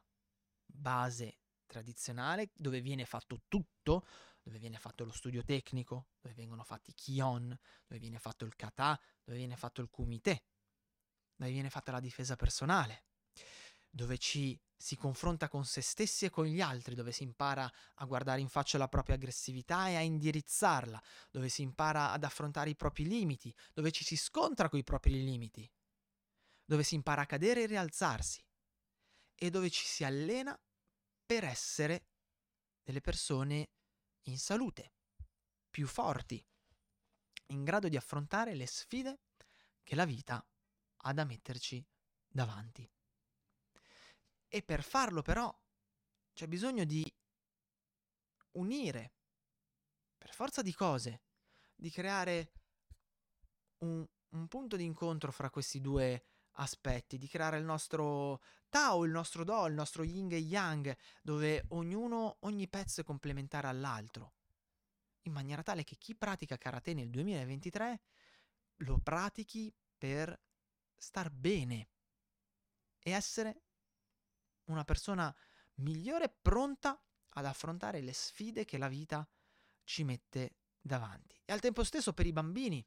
[0.66, 4.06] base tradizionale dove viene fatto tutto,
[4.42, 8.54] dove viene fatto lo studio tecnico, dove vengono fatti i kion, dove viene fatto il
[8.54, 10.44] kata, dove viene fatto il kumite,
[11.34, 13.06] dove viene fatta la difesa personale,
[13.88, 18.04] dove ci si confronta con se stessi e con gli altri, dove si impara a
[18.04, 22.76] guardare in faccia la propria aggressività e a indirizzarla, dove si impara ad affrontare i
[22.76, 25.66] propri limiti, dove ci si scontra con i propri limiti,
[26.64, 28.42] dove si impara a cadere e rialzarsi
[29.34, 30.58] e dove ci si allena
[31.26, 32.06] per essere
[32.82, 33.70] delle persone
[34.22, 34.92] in salute,
[35.70, 36.44] più forti,
[37.48, 39.20] in grado di affrontare le sfide
[39.82, 40.46] che la vita
[40.96, 41.84] ha da metterci
[42.26, 42.88] davanti.
[44.48, 45.54] E per farlo però
[46.32, 47.04] c'è bisogno di
[48.52, 49.12] unire,
[50.16, 51.22] per forza di cose,
[51.74, 52.52] di creare
[53.78, 59.10] un, un punto di incontro fra questi due aspetti, di creare il nostro Tao, il
[59.10, 64.32] nostro Do, il nostro Yin e Yang, dove ognuno, ogni pezzo è complementare all'altro,
[65.22, 68.00] in maniera tale che chi pratica karate nel 2023
[68.78, 70.38] lo pratichi per
[70.96, 71.88] star bene
[72.98, 73.62] e essere
[74.64, 75.34] una persona
[75.74, 77.00] migliore, pronta
[77.36, 79.28] ad affrontare le sfide che la vita
[79.84, 81.40] ci mette davanti.
[81.44, 82.84] E al tempo stesso per i bambini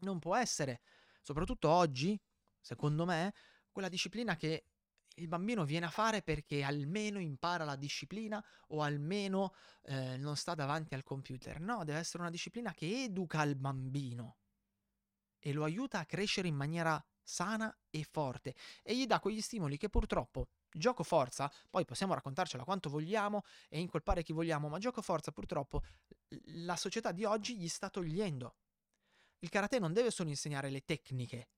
[0.00, 0.80] non può essere,
[1.22, 2.20] soprattutto oggi,
[2.60, 3.34] secondo me,
[3.70, 4.66] quella disciplina che
[5.16, 10.54] il bambino viene a fare perché almeno impara la disciplina o almeno eh, non sta
[10.54, 11.60] davanti al computer.
[11.60, 14.38] No, deve essere una disciplina che educa il bambino
[15.38, 19.76] e lo aiuta a crescere in maniera sana e forte e gli dà quegli stimoli
[19.76, 25.02] che purtroppo gioco forza, poi possiamo raccontarcela quanto vogliamo e incolpare chi vogliamo, ma gioco
[25.02, 25.82] forza purtroppo
[26.64, 28.56] la società di oggi gli sta togliendo.
[29.40, 31.48] Il karate non deve solo insegnare le tecniche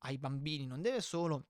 [0.00, 1.48] ai bambini, non deve solo,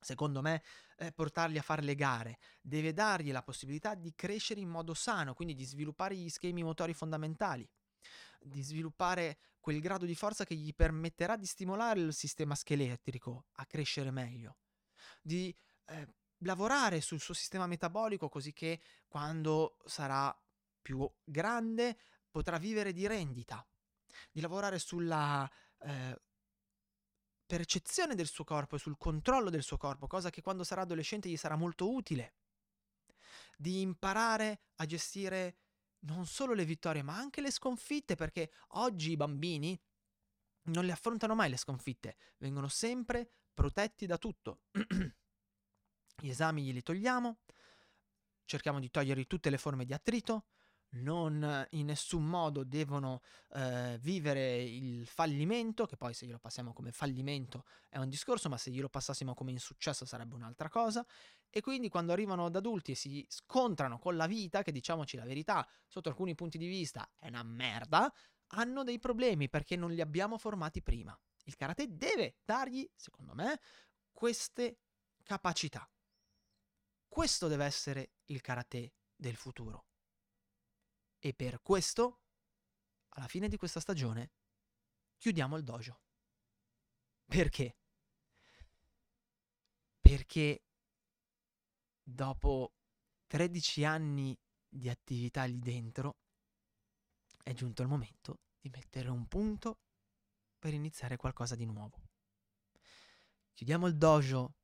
[0.00, 0.62] secondo me,
[0.98, 5.34] eh, portarli a fare le gare, deve dargli la possibilità di crescere in modo sano,
[5.34, 7.68] quindi di sviluppare gli schemi motori fondamentali,
[8.40, 13.66] di sviluppare quel grado di forza che gli permetterà di stimolare il sistema scheletrico a
[13.66, 14.58] crescere meglio,
[15.20, 15.54] di
[15.86, 20.36] eh, lavorare sul suo sistema metabolico così che quando sarà
[20.80, 21.98] più grande
[22.30, 23.66] potrà vivere di rendita,
[24.30, 25.50] di lavorare sulla
[25.80, 26.20] eh,
[27.46, 31.28] percezione del suo corpo e sul controllo del suo corpo, cosa che quando sarà adolescente
[31.28, 32.34] gli sarà molto utile,
[33.56, 35.58] di imparare a gestire
[36.00, 39.80] non solo le vittorie ma anche le sconfitte, perché oggi i bambini
[40.64, 44.62] non le affrontano mai le sconfitte, vengono sempre protetti da tutto.
[46.18, 47.40] Gli esami glieli togliamo,
[48.46, 50.46] cerchiamo di togliergli tutte le forme di attrito,
[50.96, 53.20] non in nessun modo devono
[53.54, 58.56] eh, vivere il fallimento, che poi se glielo passiamo come fallimento è un discorso, ma
[58.56, 61.06] se glielo passassimo come insuccesso sarebbe un'altra cosa.
[61.48, 65.24] E quindi quando arrivano ad adulti e si scontrano con la vita, che diciamoci la
[65.24, 68.12] verità, sotto alcuni punti di vista è una merda,
[68.48, 71.18] hanno dei problemi perché non li abbiamo formati prima.
[71.44, 73.60] Il karate deve dargli, secondo me,
[74.12, 74.80] queste
[75.22, 75.88] capacità.
[77.08, 79.86] Questo deve essere il karate del futuro.
[81.26, 82.20] E per questo,
[83.14, 84.30] alla fine di questa stagione,
[85.16, 86.00] chiudiamo il dojo.
[87.24, 87.78] Perché?
[89.98, 90.62] Perché
[92.00, 92.74] dopo
[93.26, 96.18] 13 anni di attività lì dentro,
[97.42, 99.80] è giunto il momento di mettere un punto
[100.60, 102.02] per iniziare qualcosa di nuovo.
[103.52, 104.54] Chiudiamo il dojo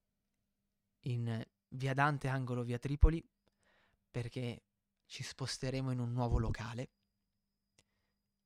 [1.06, 3.20] in via Dante angolo via Tripoli
[4.08, 4.62] perché
[5.12, 6.92] ci sposteremo in un nuovo locale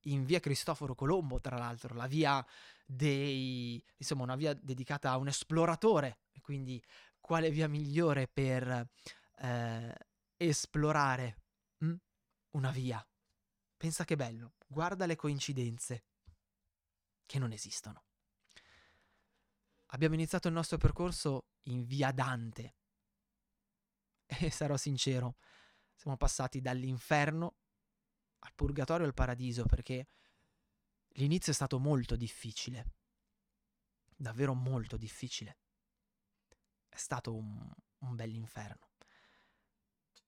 [0.06, 2.44] in via Cristoforo Colombo, tra l'altro, la via
[2.84, 6.82] dei insomma, una via dedicata a un esploratore, quindi
[7.20, 8.88] quale via migliore per
[9.38, 9.94] eh,
[10.36, 11.42] esplorare
[11.78, 11.94] hm?
[12.50, 13.04] una via?
[13.76, 16.04] Pensa che bello, guarda le coincidenze
[17.26, 18.04] che non esistono.
[19.90, 22.74] Abbiamo iniziato il nostro percorso in via Dante,
[24.26, 25.36] e sarò sincero,
[25.96, 27.56] siamo passati dall'inferno
[28.40, 30.06] al purgatorio al paradiso perché
[31.14, 32.92] l'inizio è stato molto difficile,
[34.14, 35.58] davvero molto difficile.
[36.88, 37.68] È stato un,
[37.98, 38.90] un bell'inferno.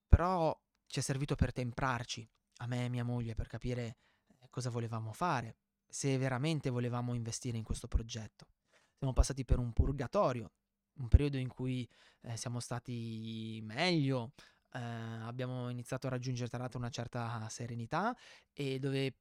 [0.09, 3.99] Però ci è servito per temprarci, a me e mia moglie, per capire
[4.39, 8.49] eh, cosa volevamo fare, se veramente volevamo investire in questo progetto.
[8.97, 10.53] Siamo passati per un purgatorio
[10.99, 11.89] un periodo in cui
[12.23, 14.33] eh, siamo stati meglio,
[14.73, 18.17] eh, abbiamo iniziato a raggiungere tra l'altro una certa serenità
[18.53, 19.17] e dove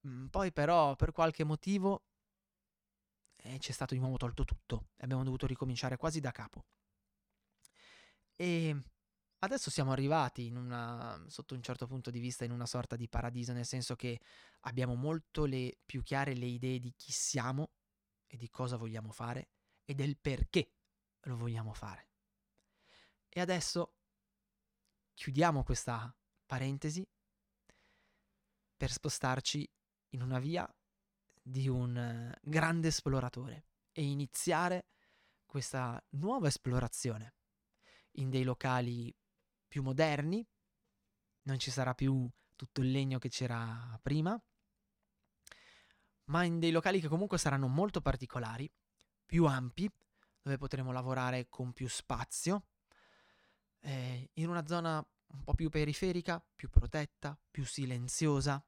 [0.00, 2.04] mh, mm, poi però per qualche motivo
[3.42, 6.64] eh, ci è stato di nuovo tolto tutto e abbiamo dovuto ricominciare quasi da capo.
[8.36, 8.74] E
[9.38, 13.52] adesso siamo arrivati una, sotto un certo punto di vista in una sorta di paradiso,
[13.52, 14.20] nel senso che
[14.60, 17.72] abbiamo molto le, più chiare le idee di chi siamo
[18.26, 19.50] e di cosa vogliamo fare
[19.84, 20.72] e del perché
[21.22, 22.08] lo vogliamo fare.
[23.28, 23.99] E adesso
[25.20, 26.16] chiudiamo questa
[26.46, 27.06] parentesi
[28.74, 29.70] per spostarci
[30.14, 30.66] in una via
[31.42, 34.86] di un eh, grande esploratore e iniziare
[35.44, 37.34] questa nuova esplorazione
[38.12, 39.14] in dei locali
[39.68, 40.42] più moderni,
[41.42, 44.42] non ci sarà più tutto il legno che c'era prima,
[46.24, 48.72] ma in dei locali che comunque saranno molto particolari,
[49.26, 49.86] più ampi,
[50.40, 52.69] dove potremo lavorare con più spazio,
[53.80, 58.62] eh, in una zona un po' più periferica, più protetta, più silenziosa,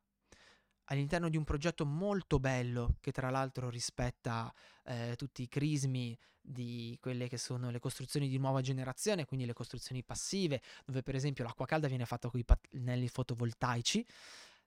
[0.87, 4.53] all'interno di un progetto molto bello che tra l'altro rispetta
[4.85, 9.53] eh, tutti i crismi di quelle che sono le costruzioni di nuova generazione, quindi le
[9.53, 14.05] costruzioni passive, dove per esempio l'acqua calda viene fatta con i pannelli fotovoltaici,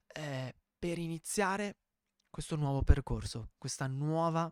[0.08, 1.78] eh, per iniziare
[2.30, 4.52] questo nuovo percorso, questa nuova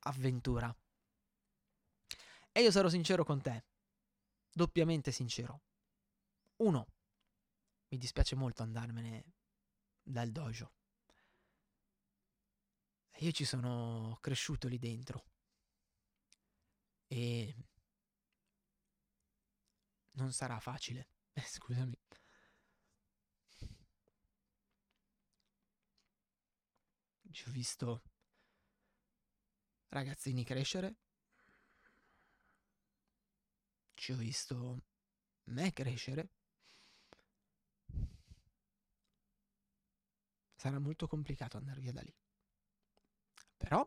[0.00, 0.74] avventura.
[2.52, 3.64] E io sarò sincero con te,
[4.56, 5.60] doppiamente sincero.
[6.56, 6.86] Uno,
[7.88, 9.34] mi dispiace molto andarmene
[10.02, 10.72] dal dojo.
[13.18, 15.26] Io ci sono cresciuto lì dentro.
[17.06, 17.54] E
[20.12, 21.08] non sarà facile.
[21.36, 21.94] Eh, scusami.
[27.30, 28.02] Ci ho visto
[29.88, 30.96] ragazzini crescere.
[34.06, 34.82] Ci ho visto
[35.46, 36.28] me crescere.
[40.54, 42.14] Sarà molto complicato andare via da lì.
[43.56, 43.84] Però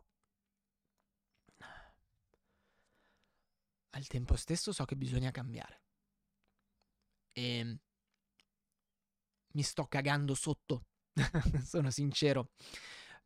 [3.88, 5.80] al tempo stesso so che bisogna cambiare.
[7.32, 7.78] E
[9.52, 10.84] mi sto cagando sotto,
[11.64, 12.50] sono sincero,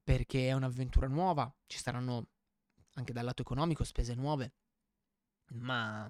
[0.00, 2.28] perché è un'avventura nuova, ci saranno
[2.92, 4.54] anche dal lato economico spese nuove,
[5.54, 6.08] ma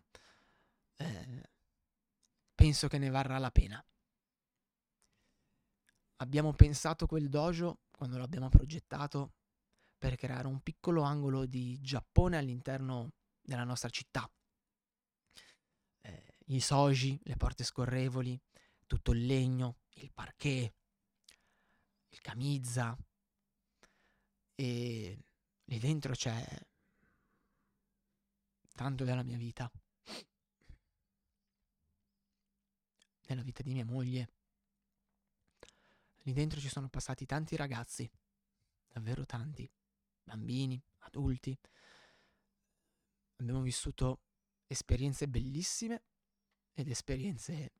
[0.96, 1.50] eh,
[2.54, 3.84] penso che ne varrà la pena.
[6.16, 9.34] Abbiamo pensato quel dojo quando l'abbiamo progettato
[9.98, 14.30] per creare un piccolo angolo di Giappone all'interno della nostra città.
[16.00, 18.40] Eh, I soji, le porte scorrevoli,
[18.86, 20.74] tutto il legno, il parquet,
[22.10, 22.96] il camizza
[24.56, 25.18] e
[25.64, 26.46] lì dentro c'è
[28.74, 29.70] tanto della mia vita,
[33.34, 34.32] della vita di mia moglie.
[36.22, 38.10] Lì dentro ci sono passati tanti ragazzi,
[38.88, 39.70] davvero tanti
[40.22, 41.58] bambini, adulti.
[43.36, 44.22] Abbiamo vissuto
[44.66, 46.02] esperienze bellissime
[46.72, 47.72] ed esperienze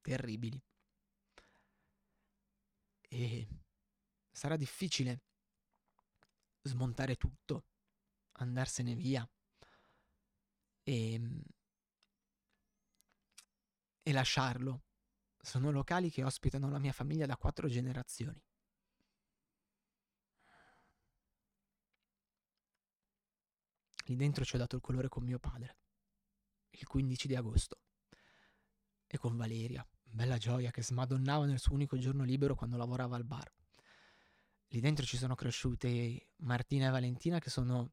[0.00, 0.62] terribili.
[3.10, 3.48] E
[4.30, 5.22] sarà difficile
[6.62, 7.64] smontare tutto,
[8.32, 9.28] andarsene via
[10.88, 11.20] e,
[14.08, 14.84] e lasciarlo.
[15.38, 18.42] Sono locali che ospitano la mia famiglia da quattro generazioni.
[24.06, 25.76] Lì dentro ci ho dato il colore con mio padre,
[26.70, 27.80] il 15 di agosto.
[29.06, 33.24] E con Valeria, bella gioia che smadonnava nel suo unico giorno libero quando lavorava al
[33.24, 33.52] bar.
[34.68, 37.92] Lì dentro ci sono cresciute Martina e Valentina che sono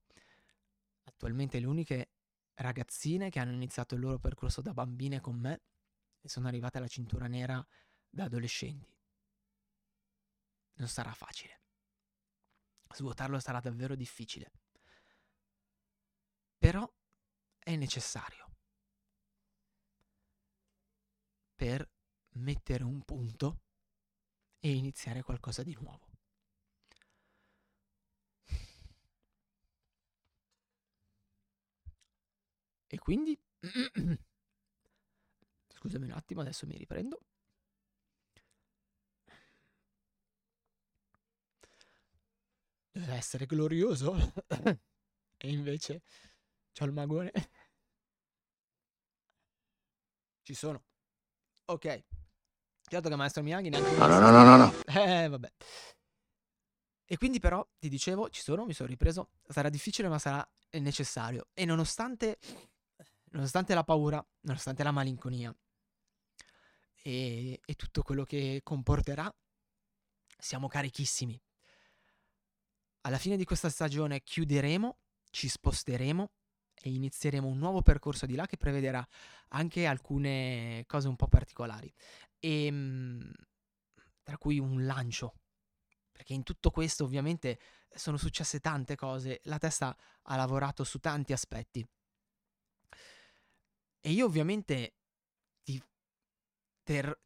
[1.03, 2.11] attualmente le uniche
[2.53, 5.61] ragazzine che hanno iniziato il loro percorso da bambine con me
[6.25, 7.63] e sono arrivate alla cintura nera
[8.09, 8.91] da adolescenti.
[10.77, 11.61] Non sarà facile.
[12.91, 14.51] Svuotarlo sarà davvero difficile
[16.65, 16.91] però
[17.59, 18.49] è necessario
[21.53, 21.87] per
[22.37, 23.61] mettere un punto
[24.59, 26.07] e iniziare qualcosa di nuovo.
[32.87, 33.39] E quindi,
[35.85, 37.19] scusami un attimo, adesso mi riprendo.
[42.91, 44.15] Deve essere glorioso.
[45.37, 46.01] e invece
[46.73, 47.31] C'ho il magone.
[50.41, 50.83] Ci sono.
[51.65, 52.03] Ok.
[52.87, 53.95] Certo che Maestro Miyagi neanche...
[53.97, 54.73] No, no, no, no, no, no.
[54.85, 55.51] Eh, vabbè.
[57.07, 59.29] E quindi però, ti dicevo, ci sono, mi sono ripreso.
[59.47, 60.47] Sarà difficile, ma sarà
[60.79, 61.47] necessario.
[61.53, 62.39] E nonostante,
[63.31, 65.55] nonostante la paura, nonostante la malinconia
[67.05, 69.31] e, e tutto quello che comporterà,
[70.39, 71.39] siamo carichissimi.
[73.01, 74.97] Alla fine di questa stagione chiuderemo,
[75.29, 76.31] ci sposteremo
[76.73, 79.07] e inizieremo un nuovo percorso di là che prevederà
[79.49, 81.93] anche alcune cose un po' particolari.
[82.39, 83.31] E, ehm,
[84.23, 85.35] tra cui un lancio.
[86.11, 87.59] Perché in tutto questo ovviamente
[87.93, 91.87] sono successe tante cose, la testa ha lavorato su tanti aspetti.
[94.01, 94.95] E io ovviamente
[96.85, 97.19] ter,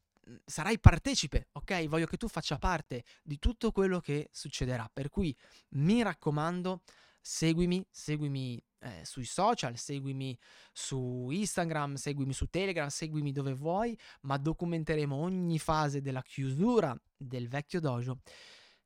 [0.46, 1.88] sarai partecipe, ok?
[1.88, 4.90] Voglio che tu faccia parte di tutto quello che succederà.
[4.92, 5.36] Per cui
[5.72, 6.82] mi raccomando,
[7.22, 10.38] seguimi, seguimi eh, sui social, seguimi
[10.72, 17.50] su Instagram, seguimi su Telegram, seguimi dove vuoi, ma documenteremo ogni fase della chiusura del
[17.50, 18.22] vecchio dojo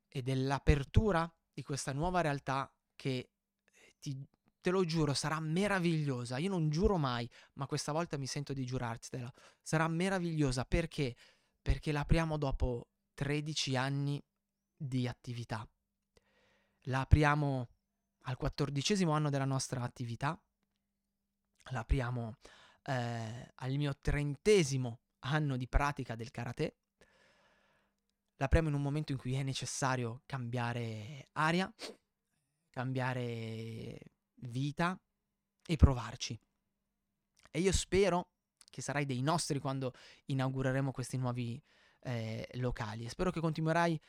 [0.10, 4.26] e dell'apertura di questa nuova realtà che eh, ti,
[4.64, 6.38] te lo giuro sarà meravigliosa.
[6.38, 9.32] Io non giuro mai, ma questa volta mi sento di giurartela.
[9.62, 11.18] Sarà meravigliosa perché?
[11.62, 14.24] Perché l'apriamo dopo 13 anni
[14.74, 15.68] di attività.
[16.84, 17.68] La apriamo
[18.22, 20.42] al quattordicesimo anno della nostra attività,
[21.72, 22.38] la apriamo
[22.84, 26.78] eh, al mio trentesimo anno di pratica del karate,
[28.38, 31.72] la apriamo in un momento in cui è necessario cambiare aria,
[32.70, 34.13] cambiare
[34.48, 35.00] vita
[35.66, 36.40] e provarci.
[37.52, 38.30] E io spero
[38.70, 39.94] che sarai dei nostri quando
[40.26, 41.62] inaugureremo questi nuovi
[42.02, 43.06] eh, locali.
[43.06, 44.00] E spero che continuerai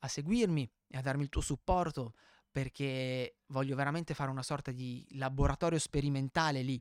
[0.00, 2.14] a seguirmi e a darmi il tuo supporto
[2.50, 6.80] perché voglio veramente fare una sorta di laboratorio sperimentale lì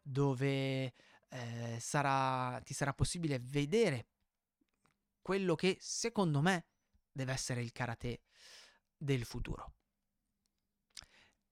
[0.00, 0.94] dove
[1.28, 4.06] eh, sarà, ti sarà possibile vedere
[5.20, 6.66] quello che secondo me
[7.10, 8.20] deve essere il karate
[8.96, 9.75] del futuro.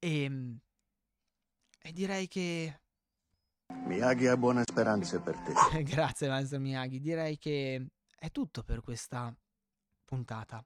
[0.05, 0.59] E, ehm,
[1.81, 2.81] e direi che...
[3.87, 5.55] Miyagi ha buone speranze per te.
[5.83, 7.01] Grazie, maestro Miyagi.
[7.01, 9.35] Direi che è tutto per questa
[10.05, 10.63] puntata.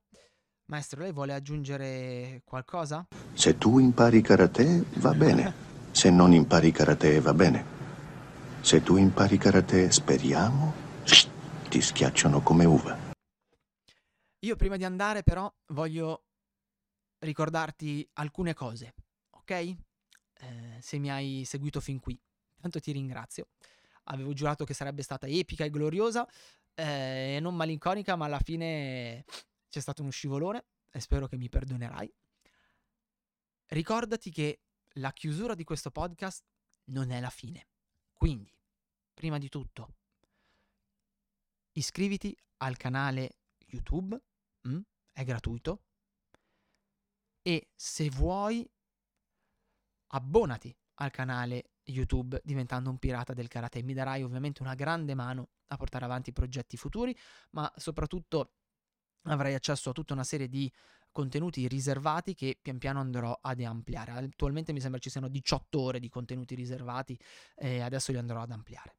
[0.67, 3.07] Maestro, lei vuole aggiungere qualcosa?
[3.33, 5.67] Se tu impari karate, va bene.
[5.93, 7.65] Se non impari karate, va bene.
[8.61, 10.75] Se tu impari karate, speriamo,
[11.69, 12.97] ti schiacciano come uva.
[14.41, 16.25] Io prima di andare però voglio
[17.21, 18.95] ricordarti alcune cose,
[19.49, 19.77] ok?
[20.41, 22.21] Eh, se mi hai seguito fin qui.
[22.61, 23.49] Tanto ti ringrazio.
[24.05, 26.29] Avevo giurato che sarebbe stata epica e gloriosa,
[26.75, 29.25] eh, e non malinconica, ma alla fine
[29.69, 32.13] c'è stato uno scivolone e spero che mi perdonerai.
[33.67, 34.61] Ricordati che
[34.95, 36.45] la chiusura di questo podcast
[36.85, 37.69] non è la fine.
[38.13, 38.53] Quindi,
[39.15, 39.95] prima di tutto,
[41.73, 44.21] iscriviti al canale YouTube,
[44.67, 44.81] mm?
[45.13, 45.85] è gratuito,
[47.43, 48.69] e se vuoi,
[50.09, 53.83] abbonati al canale YouTube diventando un pirata del karate.
[53.83, 57.17] Mi darai ovviamente una grande mano a portare avanti progetti futuri,
[57.51, 58.53] ma soprattutto
[59.23, 60.71] avrai accesso a tutta una serie di
[61.11, 64.13] contenuti riservati che pian piano andrò ad ampliare.
[64.13, 67.19] Attualmente mi sembra ci siano 18 ore di contenuti riservati
[67.55, 68.97] e adesso li andrò ad ampliare.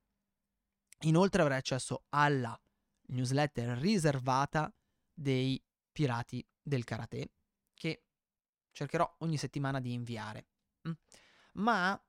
[1.04, 2.60] Inoltre avrai accesso alla
[3.08, 4.74] newsletter riservata
[5.14, 7.32] dei pirati del karate
[7.74, 8.04] che
[8.72, 10.49] cercherò ogni settimana di inviare.
[10.90, 11.62] Mm.
[11.62, 12.02] Ma,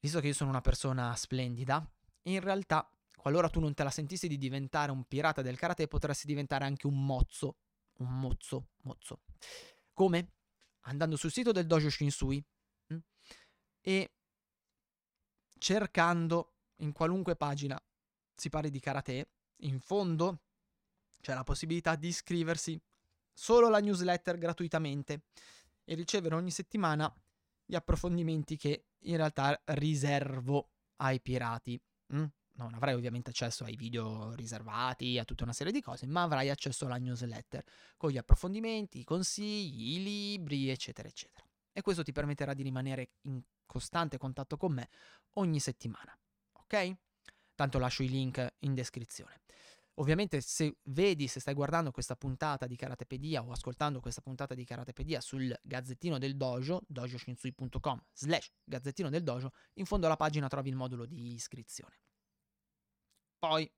[0.00, 1.86] visto che io sono una persona splendida,
[2.22, 6.26] in realtà, qualora tu non te la sentissi di diventare un pirata del karate, potresti
[6.26, 7.56] diventare anche un mozzo
[7.98, 9.20] un mozzo, mozzo.
[9.92, 10.32] Come?
[10.86, 12.44] Andando sul sito del Dojo Shinsui
[12.86, 12.98] mh, mm,
[13.80, 14.14] e
[15.58, 17.80] cercando in qualunque pagina
[18.34, 20.40] si parli di karate, in fondo
[21.20, 22.78] c'è la possibilità di iscriversi
[23.32, 25.22] solo alla newsletter gratuitamente
[25.84, 27.12] e ricevere ogni settimana
[27.64, 31.80] gli approfondimenti che in realtà riservo ai pirati.
[32.14, 32.24] Mm?
[32.56, 36.50] non avrai ovviamente accesso ai video riservati, a tutta una serie di cose, ma avrai
[36.50, 37.64] accesso alla newsletter
[37.96, 41.46] con gli approfondimenti, i consigli, i libri, eccetera, eccetera.
[41.72, 44.88] E questo ti permetterà di rimanere in costante contatto con me
[45.34, 46.16] ogni settimana.
[46.52, 46.96] Ok?
[47.54, 49.40] Tanto lascio i link in descrizione.
[49.98, 54.64] Ovviamente se vedi, se stai guardando questa puntata di Karatepedia o ascoltando questa puntata di
[54.64, 60.68] Karatepedia sul Gazzettino del Dojo, dojoshinsui.com slash Gazzettino del Dojo, in fondo alla pagina trovi
[60.70, 62.00] il modulo di iscrizione.
[63.38, 63.70] Poi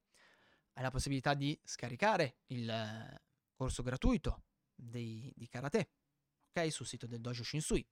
[0.73, 3.21] hai la possibilità di scaricare il
[3.55, 4.45] corso gratuito
[4.75, 5.91] di, di karate,
[6.51, 6.73] ok?
[6.73, 7.87] Sul sito del Dojo Shinsui.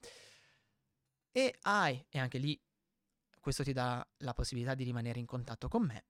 [1.31, 2.59] E hai, e anche lì
[3.39, 6.07] questo ti dà la possibilità di rimanere in contatto con me.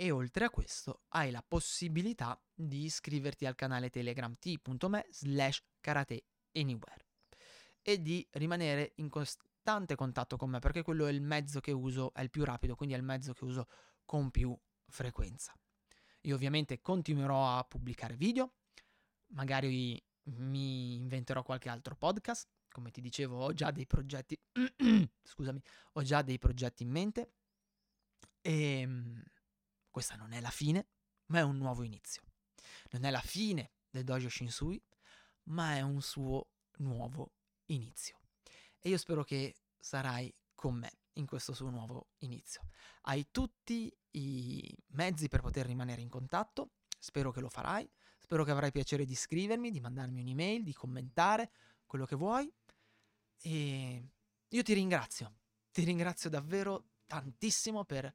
[0.00, 6.24] E oltre a questo hai la possibilità di iscriverti al canale telegram t.me slash karate
[6.52, 7.04] anywhere
[7.82, 12.14] e di rimanere in costante contatto con me perché quello è il mezzo che uso,
[12.14, 13.68] è il più rapido, quindi è il mezzo che uso
[14.06, 15.54] con più frequenza.
[16.22, 18.54] Io ovviamente continuerò a pubblicare video,
[19.34, 24.40] magari mi inventerò qualche altro podcast, come ti dicevo ho già dei progetti,
[25.22, 25.60] scusami,
[25.92, 27.34] ho già dei progetti in mente
[28.40, 29.22] e ehm,
[29.90, 30.86] questa non è la fine,
[31.26, 32.22] ma è un nuovo inizio.
[32.90, 34.82] Non è la fine del Dojo Shinsui,
[35.44, 37.32] ma è un suo nuovo
[37.66, 38.18] inizio.
[38.78, 42.68] E io spero che sarai con me in questo suo nuovo inizio.
[43.02, 47.88] Hai tutti i mezzi per poter rimanere in contatto, spero che lo farai,
[48.18, 51.50] spero che avrai piacere di scrivermi, di mandarmi un'email, di commentare
[51.86, 52.50] quello che vuoi
[53.42, 54.08] e
[54.48, 55.34] io ti ringrazio,
[55.72, 58.12] ti ringrazio davvero tantissimo per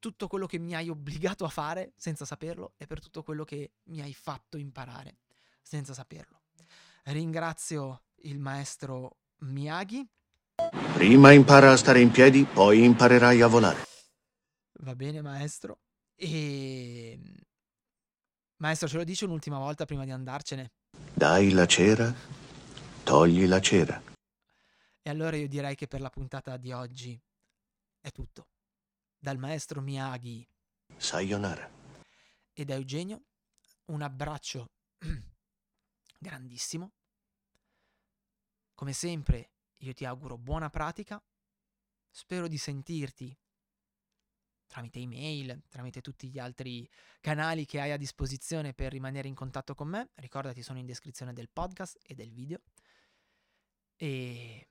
[0.00, 3.74] tutto quello che mi hai obbligato a fare senza saperlo e per tutto quello che
[3.84, 5.18] mi hai fatto imparare
[5.62, 6.40] senza saperlo.
[7.04, 10.06] Ringrazio il maestro Miyagi
[10.92, 13.84] Prima impara a stare in piedi, poi imparerai a volare.
[14.80, 15.80] Va bene, maestro.
[16.14, 17.18] E...
[18.56, 20.72] Maestro, ce lo dice un'ultima volta prima di andarcene?
[21.14, 22.14] Dai la cera,
[23.02, 24.02] togli la cera.
[25.02, 27.18] E allora io direi che per la puntata di oggi
[27.98, 28.48] è tutto.
[29.22, 30.48] Dal maestro Miyagi
[30.96, 31.70] Sayonara.
[32.54, 33.26] e da Eugenio
[33.88, 34.70] un abbraccio
[36.16, 36.94] grandissimo.
[38.72, 39.50] Come sempre
[39.80, 41.22] io ti auguro buona pratica.
[42.08, 43.38] Spero di sentirti
[44.66, 46.88] tramite email, tramite tutti gli altri
[47.20, 50.12] canali che hai a disposizione per rimanere in contatto con me.
[50.14, 52.62] Ricordati, sono in descrizione del podcast e del video.
[53.96, 54.70] E